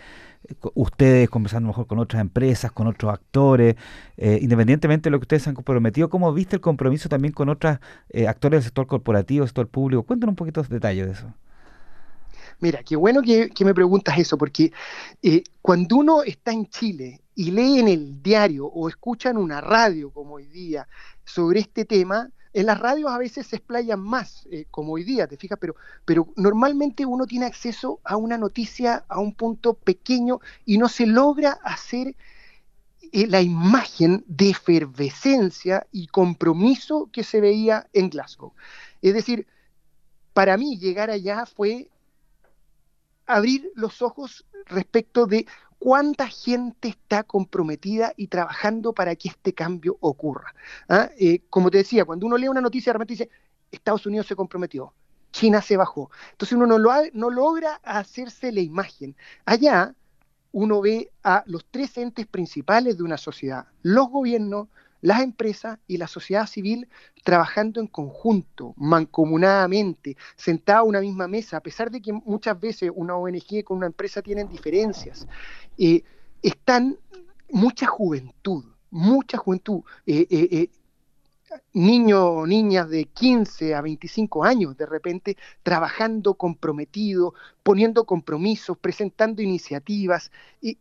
ustedes 0.74 1.28
conversando 1.28 1.68
mejor 1.68 1.86
con 1.86 1.98
otras 1.98 2.20
empresas, 2.20 2.72
con 2.72 2.86
otros 2.86 3.12
actores, 3.12 3.76
eh, 4.16 4.38
independientemente 4.40 5.08
de 5.08 5.10
lo 5.10 5.18
que 5.18 5.24
ustedes 5.24 5.46
han 5.48 5.54
comprometido, 5.54 6.08
¿cómo 6.08 6.32
viste 6.32 6.56
el 6.56 6.60
compromiso 6.60 7.08
también 7.08 7.32
con 7.32 7.48
otros 7.48 7.78
eh, 8.10 8.28
actores 8.28 8.58
del 8.58 8.64
sector 8.64 8.86
corporativo, 8.86 9.46
sector 9.46 9.68
público? 9.68 10.02
Cuéntanos 10.02 10.32
un 10.32 10.36
poquito 10.36 10.62
de 10.62 10.68
detalles 10.68 11.06
de 11.06 11.12
eso. 11.12 11.32
Mira, 12.60 12.82
qué 12.82 12.96
bueno 12.96 13.22
que, 13.22 13.50
me 13.64 13.74
preguntas 13.74 14.18
eso, 14.18 14.36
porque 14.36 14.72
eh, 15.22 15.44
cuando 15.62 15.96
uno 15.96 16.22
está 16.24 16.50
en 16.52 16.66
Chile 16.68 17.20
y 17.34 17.52
lee 17.52 17.78
en 17.78 17.86
el 17.86 18.20
diario 18.20 18.66
o 18.66 18.88
escucha 18.88 19.30
en 19.30 19.36
una 19.36 19.60
radio 19.60 20.10
como 20.10 20.34
hoy 20.34 20.46
día 20.46 20.88
sobre 21.24 21.60
este 21.60 21.84
tema, 21.84 22.30
en 22.52 22.66
las 22.66 22.80
radios 22.80 23.12
a 23.12 23.18
veces 23.18 23.46
se 23.46 23.56
explayan 23.56 24.00
más, 24.00 24.48
eh, 24.50 24.66
como 24.72 24.94
hoy 24.94 25.04
día, 25.04 25.28
te 25.28 25.36
fijas, 25.36 25.58
pero, 25.60 25.76
pero 26.04 26.32
normalmente 26.34 27.06
uno 27.06 27.26
tiene 27.26 27.46
acceso 27.46 28.00
a 28.02 28.16
una 28.16 28.36
noticia 28.36 29.04
a 29.08 29.20
un 29.20 29.34
punto 29.34 29.74
pequeño 29.74 30.40
y 30.64 30.78
no 30.78 30.88
se 30.88 31.06
logra 31.06 31.60
hacer 31.62 32.16
eh, 33.12 33.26
la 33.28 33.40
imagen 33.40 34.24
de 34.26 34.50
efervescencia 34.50 35.86
y 35.92 36.08
compromiso 36.08 37.08
que 37.12 37.22
se 37.22 37.40
veía 37.40 37.86
en 37.92 38.10
Glasgow. 38.10 38.52
Es 39.00 39.14
decir, 39.14 39.46
para 40.32 40.56
mí 40.56 40.76
llegar 40.76 41.10
allá 41.10 41.46
fue 41.46 41.88
abrir 43.28 43.70
los 43.74 44.02
ojos 44.02 44.44
respecto 44.66 45.26
de 45.26 45.46
cuánta 45.78 46.26
gente 46.28 46.88
está 46.88 47.22
comprometida 47.22 48.12
y 48.16 48.26
trabajando 48.26 48.92
para 48.92 49.14
que 49.14 49.28
este 49.28 49.54
cambio 49.54 49.96
ocurra. 50.00 50.54
¿Ah? 50.88 51.10
Eh, 51.18 51.42
como 51.48 51.70
te 51.70 51.78
decía, 51.78 52.04
cuando 52.04 52.26
uno 52.26 52.36
lee 52.36 52.48
una 52.48 52.60
noticia, 52.60 52.90
de 52.90 52.94
repente 52.94 53.14
dice, 53.14 53.30
Estados 53.70 54.06
Unidos 54.06 54.26
se 54.26 54.34
comprometió, 54.34 54.92
China 55.30 55.62
se 55.62 55.76
bajó. 55.76 56.10
Entonces 56.32 56.56
uno 56.56 56.66
no, 56.66 56.78
lo 56.78 56.90
no 57.12 57.30
logra 57.30 57.80
hacerse 57.84 58.50
la 58.50 58.60
imagen. 58.60 59.14
Allá 59.44 59.94
uno 60.52 60.80
ve 60.80 61.10
a 61.22 61.44
los 61.46 61.66
tres 61.70 61.96
entes 61.98 62.26
principales 62.26 62.96
de 62.96 63.04
una 63.04 63.18
sociedad, 63.18 63.66
los 63.82 64.08
gobiernos, 64.08 64.68
las 65.00 65.22
empresas 65.22 65.78
y 65.86 65.96
la 65.96 66.08
sociedad 66.08 66.46
civil 66.46 66.88
trabajando 67.22 67.80
en 67.80 67.86
conjunto, 67.86 68.74
mancomunadamente, 68.76 70.16
sentados 70.36 70.80
a 70.80 70.88
una 70.88 71.00
misma 71.00 71.28
mesa, 71.28 71.58
a 71.58 71.62
pesar 71.62 71.90
de 71.90 72.00
que 72.00 72.12
muchas 72.12 72.58
veces 72.58 72.90
una 72.94 73.16
ONG 73.16 73.64
con 73.64 73.78
una 73.78 73.86
empresa 73.86 74.22
tienen 74.22 74.48
diferencias. 74.48 75.26
Eh, 75.76 76.02
están 76.42 76.98
mucha 77.50 77.86
juventud, 77.86 78.64
mucha 78.90 79.38
juventud. 79.38 79.82
Eh, 80.06 80.26
eh, 80.30 80.70
niños 81.72 82.20
o 82.22 82.46
niñas 82.46 82.90
de 82.90 83.06
15 83.06 83.74
a 83.74 83.80
25 83.80 84.44
años 84.44 84.76
de 84.76 84.84
repente 84.84 85.36
trabajando 85.62 86.34
comprometidos, 86.34 87.32
poniendo 87.62 88.04
compromisos, 88.04 88.76
presentando 88.76 89.40
iniciativas. 89.40 90.30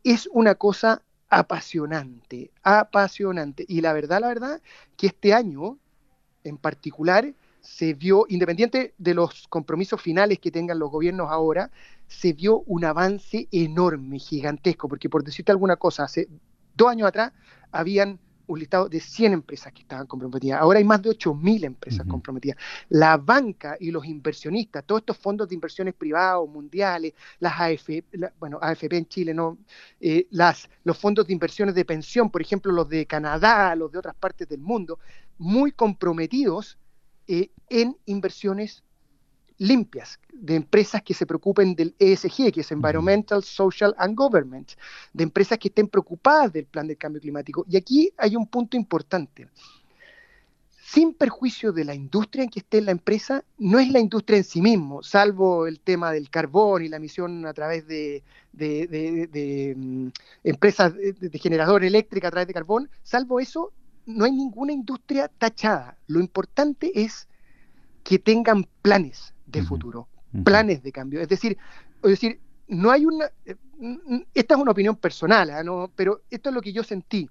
Es 0.04 0.28
una 0.34 0.56
cosa 0.56 1.02
apasionante, 1.30 2.52
apasionante. 2.64 3.66
Y 3.68 3.82
la 3.82 3.94
verdad, 3.94 4.22
la 4.22 4.28
verdad, 4.28 4.62
que 4.96 5.08
este 5.08 5.34
año 5.34 5.78
en 6.44 6.58
particular 6.58 7.34
se 7.62 7.94
vio, 7.94 8.26
independiente 8.30 8.94
de 8.98 9.14
los 9.14 9.48
compromisos 9.50 10.02
finales 10.02 10.40
que 10.40 10.52
tengan 10.52 10.80
los 10.80 10.90
gobiernos 10.90 11.30
ahora, 11.30 11.70
se 12.08 12.32
vio 12.32 12.60
un 12.62 12.86
avance 12.86 13.48
enorme, 13.52 14.20
gigantesco, 14.20 14.88
porque 14.88 15.10
por 15.10 15.24
decirte 15.24 15.52
alguna 15.52 15.76
cosa, 15.76 16.06
hace 16.06 16.30
dos 16.76 16.90
años 16.90 17.10
atrás 17.10 17.34
habían 17.72 18.20
un 18.48 18.60
listado 18.60 18.90
de 18.90 19.00
100 19.00 19.34
empresas 19.34 19.72
que 19.74 19.82
estaban 19.82 20.08
comprometidas. 20.08 20.62
Ahora 20.62 20.80
hay 20.80 20.86
más 20.86 21.02
de 21.02 21.10
8.000 21.12 21.66
empresas 21.66 22.08
comprometidas. 22.08 22.58
La 22.90 23.18
banca 23.18 23.78
y 23.80 23.92
los 23.92 24.06
inversionistas, 24.06 24.86
todos 24.86 25.02
estos 25.02 25.18
fondos 25.18 25.50
de 25.50 25.56
inversiones 25.56 25.94
privados, 25.94 26.50
mundiales, 26.50 27.14
las 27.40 27.60
AFP, 27.60 28.04
bueno, 28.40 28.58
AFP 28.62 28.98
en 28.98 29.08
Chile, 29.08 29.34
no, 29.34 29.58
eh, 30.00 30.28
las, 30.32 30.70
los 30.84 30.98
fondos 30.98 31.28
de 31.28 31.34
inversiones 31.34 31.76
de 31.76 31.86
pensión, 31.86 32.30
por 32.30 32.42
ejemplo, 32.42 32.72
los 32.72 32.90
de 32.90 33.06
Canadá, 33.06 33.76
los 33.76 33.92
de 33.92 34.00
otras 34.00 34.16
partes 34.16 34.48
del 34.48 34.62
mundo, 34.62 35.00
muy 35.38 35.72
comprometidos 35.72 36.78
eh, 37.28 37.52
en 37.70 37.98
inversiones 38.06 38.84
limpias, 39.58 40.20
de 40.32 40.56
empresas 40.56 41.02
que 41.02 41.14
se 41.14 41.26
preocupen 41.26 41.76
del 41.76 41.96
ESG, 41.98 42.52
que 42.52 42.62
es 42.62 42.72
Environmental, 42.72 43.44
Social 43.44 43.96
and 43.98 44.16
Government, 44.16 44.72
de 45.14 45.24
empresas 45.24 45.58
que 45.58 45.70
estén 45.70 45.88
preocupadas 45.88 46.54
del 46.54 46.66
plan 46.66 46.88
del 46.88 46.98
cambio 46.98 47.22
climático. 47.22 47.66
Y 47.68 47.78
aquí 47.78 48.12
hay 48.18 48.36
un 48.36 48.48
punto 48.48 48.78
importante. 48.78 49.50
Sin 50.84 51.14
perjuicio 51.14 51.74
de 51.74 51.84
la 51.84 51.94
industria 51.94 52.44
en 52.44 52.50
que 52.50 52.60
esté 52.60 52.80
la 52.82 52.92
empresa, 52.92 53.44
no 53.58 53.78
es 53.78 53.92
la 53.92 54.00
industria 54.00 54.38
en 54.38 54.46
sí 54.46 54.62
mismo, 54.62 55.04
salvo 55.04 55.68
el 55.68 55.82
tema 55.82 56.14
del 56.14 56.30
carbón 56.30 56.86
y 56.86 56.88
la 56.88 56.96
emisión 56.96 57.46
a 57.46 57.54
través 57.54 57.86
de, 57.88 58.24
mm, 59.76 60.08
empresas 60.46 60.94
de, 60.94 61.12
de 61.12 61.40
generador 61.40 61.84
eléctrica 61.84 62.30
a 62.30 62.32
través 62.32 62.48
de 62.48 62.54
carbón, 62.54 62.90
salvo 63.04 63.42
eso, 63.42 63.74
no 64.06 64.24
hay 64.24 64.32
ninguna 64.32 64.72
industria 64.72 65.28
tachada. 65.28 65.98
Lo 66.08 66.22
importante 66.22 67.04
es 67.04 67.28
que 68.04 68.18
tengan 68.18 68.66
planes, 68.82 69.34
de 69.48 69.64
futuro, 69.64 70.08
planes 70.44 70.84
de 70.84 70.92
cambio. 70.92 71.22
Es 71.22 71.30
decir, 71.30 71.58
es 72.04 72.10
decir, 72.10 72.40
no 72.68 72.92
hay 72.92 73.06
una, 73.06 73.26
eh, 73.46 73.56
esta 74.34 74.56
es 74.56 74.62
una 74.62 74.72
opinión 74.72 74.96
personal, 74.96 75.50
¿ah? 75.50 75.64
¿no? 75.64 75.92
pero 75.96 76.22
esto 76.30 76.50
es 76.50 76.56
lo 76.56 76.62
que 76.62 76.74
yo 76.74 76.84
sentí, 76.84 77.30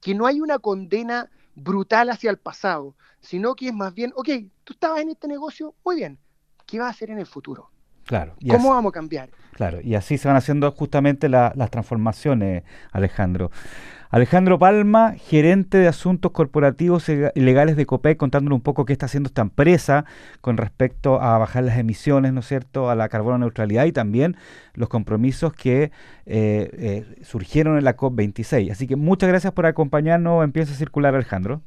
que 0.00 0.14
no 0.14 0.26
hay 0.26 0.40
una 0.40 0.58
condena 0.58 1.30
brutal 1.54 2.10
hacia 2.10 2.30
el 2.30 2.38
pasado, 2.38 2.94
sino 3.20 3.54
que 3.54 3.68
es 3.68 3.74
más 3.74 3.94
bien, 3.94 4.12
ok, 4.14 4.28
tú 4.64 4.74
estabas 4.74 5.00
en 5.00 5.10
este 5.10 5.26
negocio, 5.26 5.74
muy 5.84 5.96
bien, 5.96 6.18
¿qué 6.66 6.78
vas 6.78 6.88
a 6.88 6.90
hacer 6.90 7.10
en 7.10 7.18
el 7.18 7.26
futuro? 7.26 7.70
Claro. 8.08 8.32
¿Cómo 8.50 8.70
vamos 8.70 8.88
a 8.88 8.94
cambiar? 8.94 9.28
Claro, 9.52 9.80
y 9.82 9.94
así 9.94 10.16
se 10.16 10.28
van 10.28 10.36
haciendo 10.38 10.72
justamente 10.72 11.28
las 11.28 11.70
transformaciones, 11.70 12.62
Alejandro. 12.90 13.50
Alejandro 14.08 14.58
Palma, 14.58 15.12
gerente 15.18 15.76
de 15.76 15.88
asuntos 15.88 16.32
corporativos 16.32 17.10
y 17.10 17.16
legales 17.34 17.76
de 17.76 17.84
COPEC, 17.84 18.16
contándonos 18.16 18.56
un 18.56 18.62
poco 18.62 18.86
qué 18.86 18.94
está 18.94 19.04
haciendo 19.04 19.26
esta 19.26 19.42
empresa 19.42 20.06
con 20.40 20.56
respecto 20.56 21.20
a 21.20 21.36
bajar 21.36 21.64
las 21.64 21.76
emisiones, 21.76 22.32
¿no 22.32 22.40
es 22.40 22.48
cierto?, 22.48 22.88
a 22.88 22.94
la 22.94 23.10
carbono 23.10 23.36
neutralidad 23.36 23.84
y 23.84 23.92
también 23.92 24.38
los 24.72 24.88
compromisos 24.88 25.52
que 25.52 25.82
eh, 25.82 25.90
eh, 26.24 27.16
surgieron 27.22 27.76
en 27.76 27.84
la 27.84 27.94
COP26. 27.94 28.72
Así 28.72 28.86
que 28.86 28.96
muchas 28.96 29.28
gracias 29.28 29.52
por 29.52 29.66
acompañarnos 29.66 30.42
en 30.42 30.52
Piensa 30.52 30.72
Circular, 30.72 31.14
Alejandro. 31.14 31.60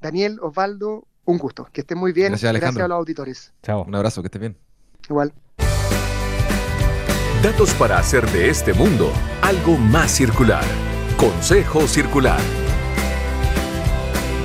Daniel, 0.00 0.38
Osvaldo, 0.42 1.08
un 1.24 1.38
gusto. 1.38 1.66
Que 1.72 1.80
estén 1.80 1.98
muy 1.98 2.12
bien. 2.12 2.28
Gracias, 2.28 2.48
Alejandro. 2.48 2.74
gracias 2.74 2.84
a 2.84 2.88
los 2.88 2.98
auditores. 2.98 3.52
Chao. 3.64 3.82
Un 3.82 3.96
abrazo, 3.96 4.22
que 4.22 4.28
estés 4.28 4.40
bien. 4.40 4.56
Igual. 5.08 5.32
Datos 7.42 7.72
para 7.74 7.98
hacer 7.98 8.26
de 8.32 8.50
este 8.50 8.72
mundo 8.72 9.12
algo 9.42 9.76
más 9.76 10.10
circular. 10.10 10.64
Consejo 11.16 11.86
Circular. 11.86 12.40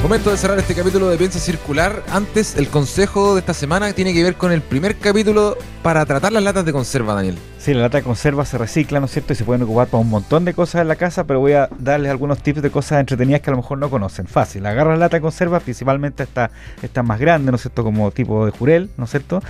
Momento 0.04 0.30
de 0.30 0.38
cerrar 0.38 0.60
este 0.60 0.76
capítulo 0.76 1.10
de 1.10 1.18
Piensa 1.18 1.40
Circular. 1.40 2.04
Antes, 2.12 2.56
el 2.56 2.68
consejo 2.68 3.34
de 3.34 3.40
esta 3.40 3.56
semana 3.56 3.94
tiene 3.94 4.14
que 4.14 4.22
ver 4.22 4.36
con 4.36 4.52
el 4.52 4.62
primer 4.62 4.98
capítulo 4.98 5.58
para 5.82 6.06
tratar 6.06 6.34
las 6.34 6.44
latas 6.44 6.66
de 6.66 6.74
conserva, 6.74 7.16
Daniel. 7.16 7.38
Sí, 7.58 7.74
la 7.74 7.82
lata 7.82 7.98
de 7.98 8.04
conserva 8.04 8.46
se 8.46 8.58
recicla, 8.58 9.00
¿no 9.00 9.06
es 9.06 9.12
cierto? 9.12 9.32
Y 9.34 9.38
se 9.38 9.46
pueden 9.46 9.64
ocupar 9.64 9.88
para 9.88 10.02
un 10.02 10.10
montón 10.10 10.44
de 10.44 10.54
cosas 10.54 10.82
en 10.82 10.90
la 10.90 10.98
casa, 10.98 11.24
pero 11.24 11.40
voy 11.40 11.54
a 11.54 11.70
darles 11.80 12.12
algunos 12.12 12.44
tips 12.44 12.62
de 12.62 12.70
cosas 12.70 13.00
entretenidas 13.00 13.40
que 13.40 13.50
a 13.50 13.54
lo 13.54 13.58
mejor 13.58 13.78
no 13.78 13.90
conocen. 13.90 14.28
Fácil, 14.28 14.66
agarras 14.66 15.00
la 15.00 15.06
lata 15.06 15.18
de 15.18 15.22
conserva, 15.22 15.62
principalmente 15.62 16.24
esta, 16.24 16.52
esta 16.82 17.02
más 17.02 17.18
grande, 17.18 17.52
¿no 17.52 17.56
es 17.56 17.62
cierto? 17.62 17.84
Como 17.86 18.12
tipo 18.12 18.46
de 18.46 18.52
jurel, 18.52 18.90
¿no 18.98 19.06
es 19.06 19.10
cierto? 19.10 19.42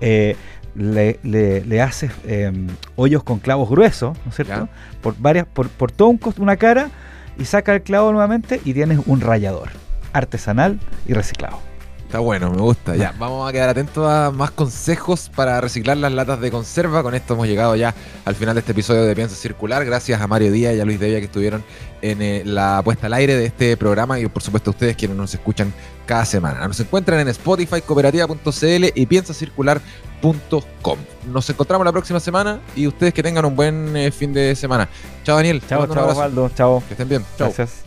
Eh, 0.00 0.36
le, 0.76 1.18
le, 1.22 1.82
haces 1.82 2.12
em, 2.26 2.68
hoyos 2.96 3.22
con 3.22 3.38
clavos 3.38 3.68
gruesos, 3.68 4.16
¿no 4.24 4.30
es 4.30 4.36
cierto? 4.36 4.68
Por 5.00 5.16
varias, 5.18 5.46
por, 5.46 5.68
por 5.68 5.90
todo 5.90 6.08
un 6.08 6.20
una 6.38 6.56
cara 6.56 6.90
y 7.38 7.44
saca 7.44 7.74
el 7.74 7.82
clavo 7.82 8.12
nuevamente 8.12 8.60
y 8.64 8.74
tienes 8.74 9.00
un 9.06 9.20
rallador 9.20 9.70
artesanal 10.12 10.78
y 11.06 11.12
reciclado. 11.12 11.58
Está 12.06 12.20
bueno, 12.20 12.52
me 12.52 12.60
gusta. 12.60 12.94
Ya, 12.94 13.12
vamos 13.18 13.48
a 13.48 13.52
quedar 13.52 13.68
atentos 13.68 14.08
a 14.08 14.30
más 14.30 14.52
consejos 14.52 15.28
para 15.34 15.60
reciclar 15.60 15.96
las 15.96 16.12
latas 16.12 16.40
de 16.40 16.52
conserva. 16.52 17.02
Con 17.02 17.16
esto 17.16 17.34
hemos 17.34 17.48
llegado 17.48 17.74
ya 17.74 17.94
al 18.24 18.36
final 18.36 18.54
de 18.54 18.60
este 18.60 18.70
episodio 18.72 19.02
de 19.02 19.14
Piensa 19.16 19.34
Circular. 19.34 19.84
Gracias 19.84 20.20
a 20.20 20.26
Mario 20.28 20.52
Díaz 20.52 20.76
y 20.76 20.80
a 20.80 20.84
Luis 20.84 21.00
Devia 21.00 21.18
que 21.18 21.24
estuvieron 21.24 21.64
en 22.02 22.22
eh, 22.22 22.42
la 22.44 22.80
puesta 22.84 23.08
al 23.08 23.14
aire 23.14 23.34
de 23.34 23.46
este 23.46 23.76
programa 23.76 24.20
y 24.20 24.26
por 24.28 24.40
supuesto 24.40 24.70
a 24.70 24.72
ustedes 24.72 24.94
quienes 24.94 25.16
nos 25.16 25.34
escuchan 25.34 25.74
cada 26.06 26.24
semana. 26.24 26.68
Nos 26.68 26.78
encuentran 26.78 27.18
en 27.18 27.26
Spotify, 27.28 27.80
cooperativa.cl 27.80 28.84
y 28.94 29.06
piensacircular.com. 29.06 30.98
Nos 31.32 31.50
encontramos 31.50 31.84
la 31.84 31.92
próxima 31.92 32.20
semana 32.20 32.60
y 32.76 32.86
ustedes 32.86 33.12
que 33.14 33.24
tengan 33.24 33.44
un 33.46 33.56
buen 33.56 33.96
eh, 33.96 34.12
fin 34.12 34.32
de 34.32 34.54
semana. 34.54 34.88
Chao 35.24 35.34
Daniel. 35.36 35.60
Chao, 35.68 35.92
chao 35.92 36.08
Osvaldo. 36.08 36.50
Chao. 36.50 36.84
Que 36.86 36.94
estén 36.94 37.08
bien. 37.08 37.24
Chao. 37.36 37.48
Gracias. 37.48 37.82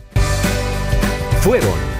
Fueron 1.40 1.99